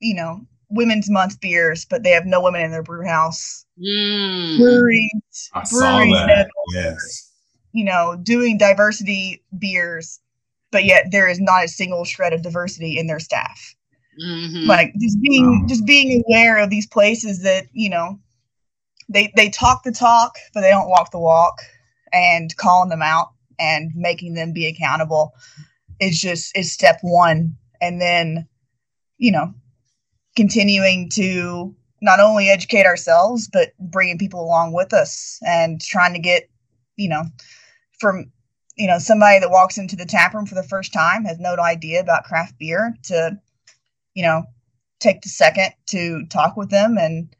[0.00, 3.64] you know, women's month beers, but they have no women in their brew house.
[3.78, 4.58] Mm.
[4.58, 6.50] Breweries, I saw breweries that.
[6.74, 7.32] Yes.
[7.72, 10.20] you know, doing diversity beers,
[10.70, 13.74] but yet there is not a single shred of diversity in their staff.
[14.18, 14.66] Mhm.
[14.66, 18.18] Like just being just being aware of these places that, you know,
[19.08, 21.60] they they talk the talk, but they don't walk the walk
[22.12, 25.34] and calling them out and making them be accountable
[26.00, 27.56] is just is step one.
[27.80, 28.48] And then,
[29.18, 29.54] you know,
[30.36, 36.18] continuing to not only educate ourselves, but bringing people along with us and trying to
[36.18, 36.48] get,
[36.96, 37.24] you know,
[37.98, 38.32] from
[38.76, 41.54] you know somebody that walks into the tap room for the first time has no
[41.56, 43.38] idea about craft beer to
[44.20, 44.44] you know
[45.00, 47.34] take the second to talk with them and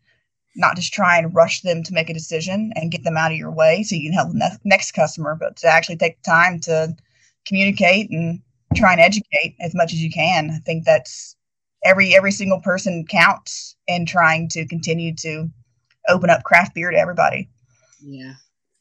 [0.57, 3.37] not just try and rush them to make a decision and get them out of
[3.37, 6.31] your way so you can help the ne- next customer but to actually take the
[6.31, 6.97] time to
[7.47, 8.41] communicate and
[8.74, 11.37] try and educate as much as you can i think that's
[11.85, 15.47] every every single person counts in trying to continue to
[16.09, 17.47] open up craft beer to everybody
[18.03, 18.33] Yeah.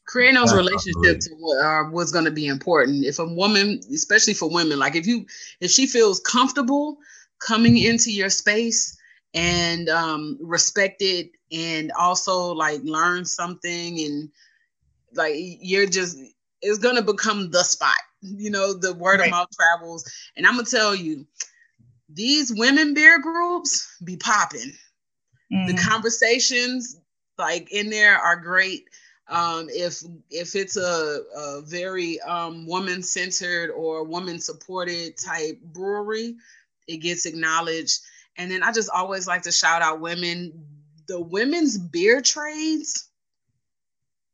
[0.06, 0.72] Creating those Absolutely.
[0.72, 1.28] relationships
[1.62, 3.04] are what's going to be important.
[3.04, 5.24] If a woman, especially for women, like if you,
[5.60, 6.98] if she feels comfortable
[7.40, 8.96] coming into your space
[9.34, 14.30] and um, respected and also like learn something and
[15.14, 16.18] like you're just,
[16.62, 17.96] it's to become the spot.
[18.22, 19.26] You know, the word Right.
[19.26, 20.10] of mouth travels.
[20.36, 21.26] And I'm to tell you,
[22.08, 24.72] these women beer groups be popping
[25.64, 25.78] the Mhm.
[25.88, 27.00] conversations
[27.38, 28.84] like in there are great
[29.28, 36.34] um, if if it's a, a very um, woman centered or woman supported type brewery
[36.90, 38.00] it gets acknowledged.
[38.36, 40.52] And then i just always like to shout out women.
[41.06, 43.08] The women's beer trades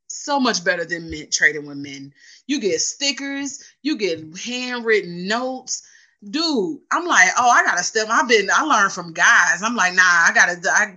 [0.07, 2.13] so much better than men trading with men.
[2.47, 5.83] You get stickers you get handwritten notes.
[6.27, 9.61] Dude i'm like oh i gotta step i've been i learned from guys.
[9.63, 10.95] I'm like nah i gotta i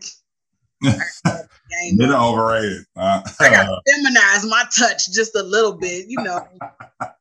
[1.97, 2.85] They're overrated.
[2.97, 6.47] Uh, I gotta feminize my touch just a little bit, you know.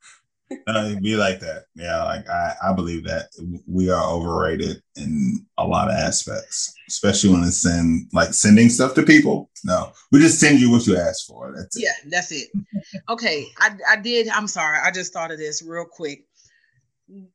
[0.68, 1.66] uh, be like that.
[1.76, 3.30] Yeah, like I, I believe that
[3.68, 8.94] we are overrated in a lot of aspects, especially when it's in like sending stuff
[8.96, 9.50] to people.
[9.64, 11.54] No, we just send you what you ask for.
[11.56, 11.84] That's it.
[11.84, 12.50] Yeah, that's it.
[13.10, 14.28] Okay, I I did.
[14.30, 16.26] I'm sorry, I just thought of this real quick.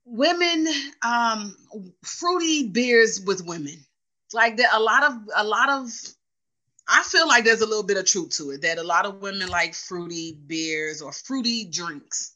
[0.05, 0.69] Women,
[1.03, 1.57] um,
[2.05, 3.85] fruity beers with women,
[4.33, 4.71] like that.
[4.73, 5.91] A lot of a lot of.
[6.87, 9.23] I feel like there's a little bit of truth to it that a lot of
[9.23, 12.34] women like fruity beers or fruity drinks.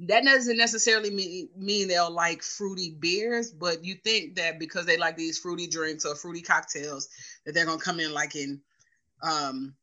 [0.00, 4.98] That doesn't necessarily mean, mean they'll like fruity beers, but you think that because they
[4.98, 7.08] like these fruity drinks or fruity cocktails,
[7.44, 8.60] that they're gonna come in like in
[9.22, 9.74] um,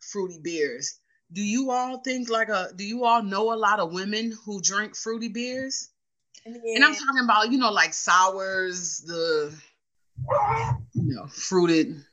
[0.00, 0.98] fruity beers.
[1.32, 2.68] Do you all think like a?
[2.76, 5.88] Do you all know a lot of women who drink fruity beers?
[6.44, 9.54] And I'm talking about you know like sours, the
[10.92, 12.04] you know fruited.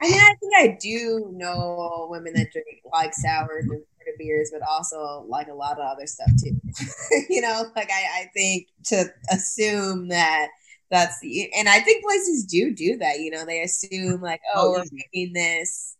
[0.00, 3.82] I mean, I think I do know women that drink like sours and
[4.18, 6.58] beers, but also like a lot of other stuff too.
[7.30, 10.48] you know, like I, I think to assume that
[10.90, 13.20] that's the, and I think places do do that.
[13.20, 15.96] You know, they assume like, oh, Oh, we're making this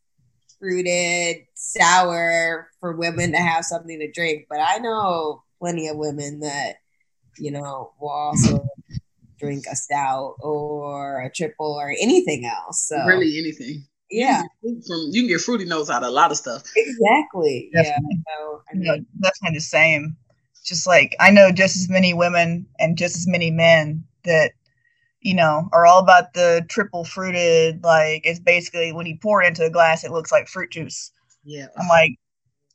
[0.58, 6.40] fruited sour for women to have something to drink, but I know plenty of women
[6.40, 6.76] that
[7.36, 8.66] you know will also
[9.38, 12.88] drink a stout or a triple or anything else.
[12.88, 13.84] So Really anything.
[14.10, 14.42] Yeah.
[14.62, 16.36] You can, get fruit from, you can get fruity notes out of a lot of
[16.36, 16.62] stuff.
[16.76, 17.70] Exactly.
[17.72, 17.82] Yeah.
[17.82, 18.22] Definitely.
[18.26, 20.16] So I you know, mean, definitely the same.
[20.64, 24.52] Just like I know just as many women and just as many men that,
[25.20, 29.46] you know, are all about the triple fruited, like it's basically when you pour it
[29.46, 31.10] into a glass, it looks like fruit juice.
[31.44, 31.66] Yeah.
[31.78, 32.12] I'm like,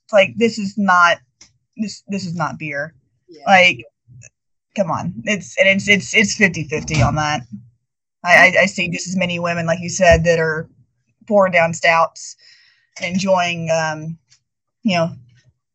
[0.06, 1.18] it's like this is not
[1.78, 2.96] this this is not beer.
[3.28, 3.44] yeah.
[3.46, 3.84] Like,
[4.76, 5.14] come on.
[5.26, 7.42] It's and it's it's it's 50-50 on that.
[8.24, 10.70] I, I, I see just as many women, like you said, that are
[11.28, 12.36] pouring down stouts,
[13.02, 14.18] enjoying um,
[14.84, 15.12] you know,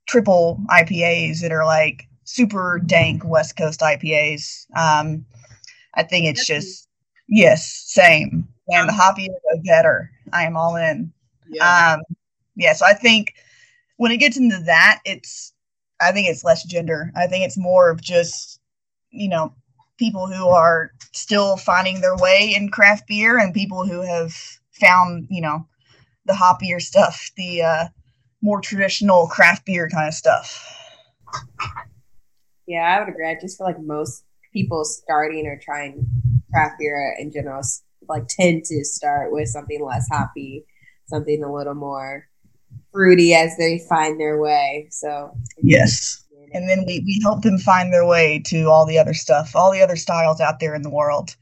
[0.07, 4.66] triple IPAs that are like super dank West Coast IPAs.
[4.76, 5.24] Um,
[5.94, 6.88] I think it's just
[7.28, 8.46] yes, same.
[8.68, 10.11] and the hoppier the better.
[10.32, 11.12] I am all in.
[11.49, 11.94] Yeah.
[11.94, 12.03] Um,
[12.57, 13.34] yeah, so I think
[13.96, 15.53] when it gets into that, it's
[16.01, 17.11] I think it's less gender.
[17.16, 18.61] I think it's more of just
[19.11, 19.55] you know
[19.99, 24.34] people who are still finding their way in craft beer and people who have
[24.78, 25.66] found you know
[26.26, 27.84] the hoppier stuff, the uh,
[28.42, 30.64] more traditional craft beer kind of stuff.
[32.66, 33.28] Yeah, I would agree.
[33.28, 36.06] I just feel like most people starting or trying
[36.52, 37.62] craft beer in general
[38.08, 40.64] like tend to start with something less hoppy,
[41.06, 42.26] something a little more
[42.92, 44.88] fruity as they find their way.
[44.90, 46.24] So Yes.
[46.54, 49.70] And then we, we help them find their way to all the other stuff, all
[49.70, 51.36] the other styles out there in the world.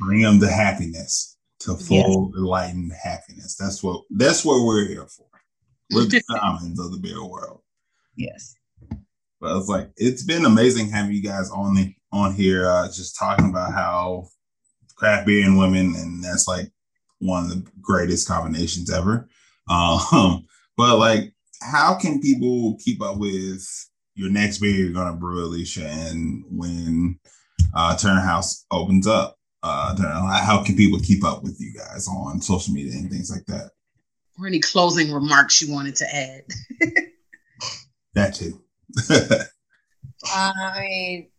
[0.00, 1.31] Bring them the happiness,
[1.64, 3.56] to full enlightened happiness.
[3.56, 5.26] That's what that's what we're here for.
[5.92, 7.60] We're the shamans of the beer world.
[8.16, 8.54] Yes.
[9.40, 13.18] But it's like it's been amazing having you guys on the on here, uh, just
[13.18, 14.28] talking about how
[14.94, 16.70] craft beer and women, and that's like
[17.18, 19.28] one of the greatest combinations ever.
[19.68, 20.46] Um,
[20.76, 23.66] but like, how can people keep up with
[24.14, 27.18] your next beer you're gonna brew, Alisha, and when
[27.74, 29.38] uh, Turner Haus opens up?
[29.62, 29.94] Uh,
[30.44, 33.70] how can people keep up with you guys on social media and things like that?
[34.38, 36.42] or any closing remarks you wanted to add?
[38.14, 38.62] That too.
[40.26, 41.30] I mean,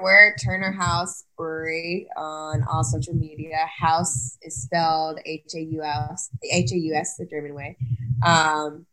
[0.00, 3.68] we're Turner Haus Brewery on all social media.
[3.76, 7.76] Haus is spelled H A U S, H A U S, the German way.
[8.24, 8.86] Um,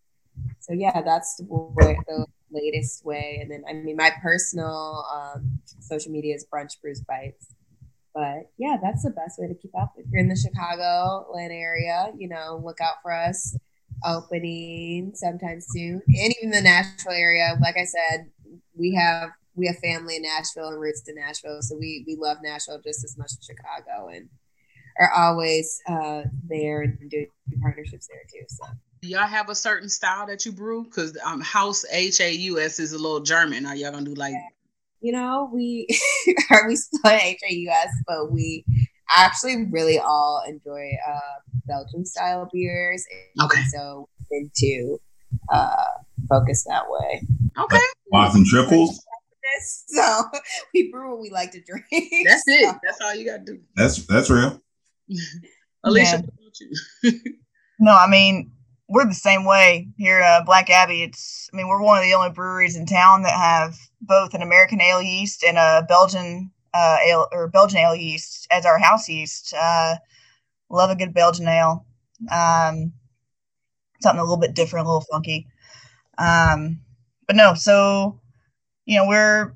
[0.59, 3.37] so yeah, that's the, way, the latest way.
[3.43, 7.53] And then, I mean, my personal um, social media is Brunch Brews Bites.
[8.13, 9.93] But yeah, that's the best way to keep up.
[9.97, 13.57] If you're in the Chicago land area, you know, look out for us
[14.05, 16.01] opening sometime soon.
[16.07, 18.29] And even the Nashville area, like I said,
[18.75, 22.37] we have we have family in Nashville and roots to Nashville, so we we love
[22.43, 24.29] Nashville just as much as Chicago, and
[24.99, 27.27] are always uh, there and doing
[27.61, 28.45] partnerships there too.
[28.47, 28.65] So
[29.01, 30.83] y'all have a certain style that you brew?
[30.83, 33.65] Because um, Haus H A U S is a little German.
[33.65, 34.35] Are y'all gonna do like?
[35.03, 35.85] You know, we
[36.49, 38.63] are we still at HAUS, but we
[39.15, 41.19] actually really all enjoy uh,
[41.67, 43.05] Belgian style beers,
[43.37, 43.61] and Okay.
[43.75, 44.97] so into
[45.51, 45.75] uh,
[46.29, 47.21] focus that way.
[47.59, 47.79] Okay,
[48.09, 49.03] Quads and triples.
[49.87, 50.23] So
[50.73, 51.85] we brew what we like to drink.
[52.25, 52.65] that's it.
[52.69, 53.59] So- That's all you gotta do.
[53.75, 54.61] That's that's real.
[55.85, 56.21] Alisha, Yeah.
[56.21, 57.19] what you?
[57.79, 58.51] No, I mean
[58.87, 61.03] we're the same way here at Black Abbey.
[61.03, 63.75] It's I mean we're one of the only breweries in town that have
[64.05, 68.65] both an American ale yeast and a Belgian uh, ale or Belgian ale yeast as
[68.65, 69.53] our house yeast.
[69.57, 69.95] Uh,
[70.69, 71.85] love a good Belgian ale.
[72.31, 72.93] Um,
[74.01, 75.47] something a little bit different, a little funky.
[76.17, 76.79] Um,
[77.27, 78.19] but no, so
[78.85, 79.53] you know we're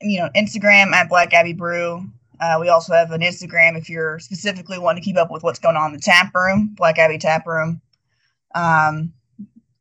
[0.00, 2.04] you know Instagram at Black Abbey Brew.
[2.40, 5.60] Uh, we also have an Instagram if you're specifically wanting to keep up with what's
[5.60, 7.80] going on in the tap room, Black Abbey Tap Room.
[8.54, 9.12] Um,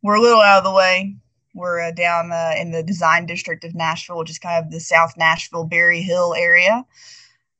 [0.03, 1.15] we're a little out of the way.
[1.53, 4.79] We're uh, down uh, in the design district of Nashville, which is kind of the
[4.79, 6.85] South Nashville, Berry Hill area.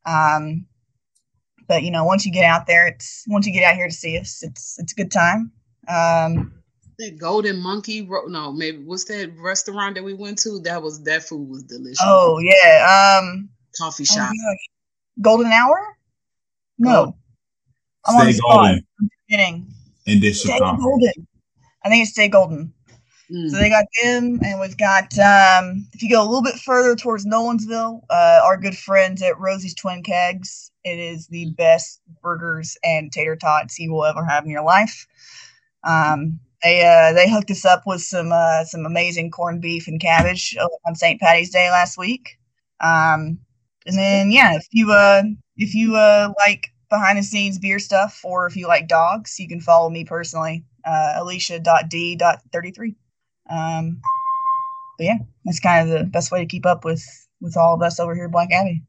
[0.06, 0.66] Um,
[1.68, 3.94] but you know, once you get out there, it's once you get out here to
[3.94, 5.52] see us, it's it's a good time.
[5.88, 6.54] Um,
[7.00, 10.60] That Golden Monkey, ro- no, maybe what's that restaurant that we went to?
[10.64, 12.00] That was that food was delicious.
[12.02, 14.30] oh yeah, um, coffee oh, shop.
[14.30, 14.70] gosh.
[15.22, 15.98] Golden Hour?
[16.80, 17.14] No, Gold-
[18.06, 18.56] I'm on the spot.
[18.56, 18.84] golden
[19.30, 19.68] Kidding.
[20.06, 21.28] in this Stay Golden.
[21.84, 22.74] I think it's Stay Golden.
[23.32, 23.50] Mm.
[23.50, 26.96] So they got them, and we've got um, if you go a little bit further
[26.96, 30.72] towards Nolensville, uh, our good friends at Rosie's Twin Kegs.
[30.84, 35.08] It is the best burgers and tater tots you will ever have in your life.
[35.84, 40.02] Um, they uh, they hooked us up with some uh, some amazing corned beef and
[40.02, 40.56] cabbage
[40.86, 41.20] on St.
[41.22, 42.38] Patty's Day last week.
[42.82, 43.40] Um,
[43.86, 45.24] and then yeah, if you uh,
[45.56, 49.48] if you uh, like behind the scenes beer stuff, or if you like dogs, you
[49.48, 52.96] can follow me personally, uh, Alisha.d.33.
[53.52, 54.02] Um,
[54.98, 57.04] but yeah, that's kind of the best way to keep up with
[57.42, 58.84] with all of us over here at Black Abbey.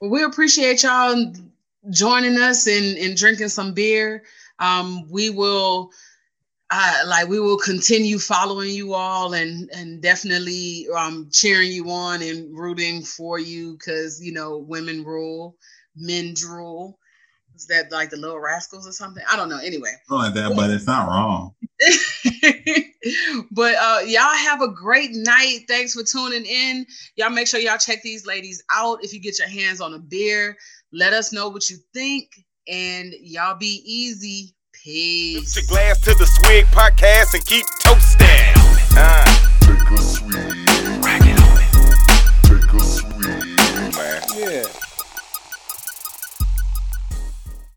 [0.00, 1.32] Well, we appreciate y'all
[1.90, 4.24] joining us and, and drinking some beer.
[4.58, 5.90] Um, we will
[6.70, 12.22] uh, like we will continue following you all and and definitely um, cheering you on
[12.22, 15.56] and rooting for you because you know women rule,
[15.96, 16.98] men drool.
[17.54, 19.22] Is that like the little rascals or something?
[19.30, 19.58] I don't know.
[19.58, 21.54] Anyway, Something like that, but it's not wrong.
[23.50, 25.60] but uh, y'all have a great night.
[25.68, 26.86] Thanks for tuning in.
[27.16, 29.02] Y'all make sure y'all check these ladies out.
[29.02, 30.56] If you get your hands on a beer,
[30.92, 32.30] let us know what you think.
[32.68, 34.54] And y'all be easy.
[34.72, 35.54] Peace.
[35.54, 38.26] Put your glass to the swig podcast and keep toasting.
[38.96, 39.24] Uh.
[39.60, 40.34] Take a swig.
[42.42, 43.54] Take a swig.
[44.36, 44.83] Yeah.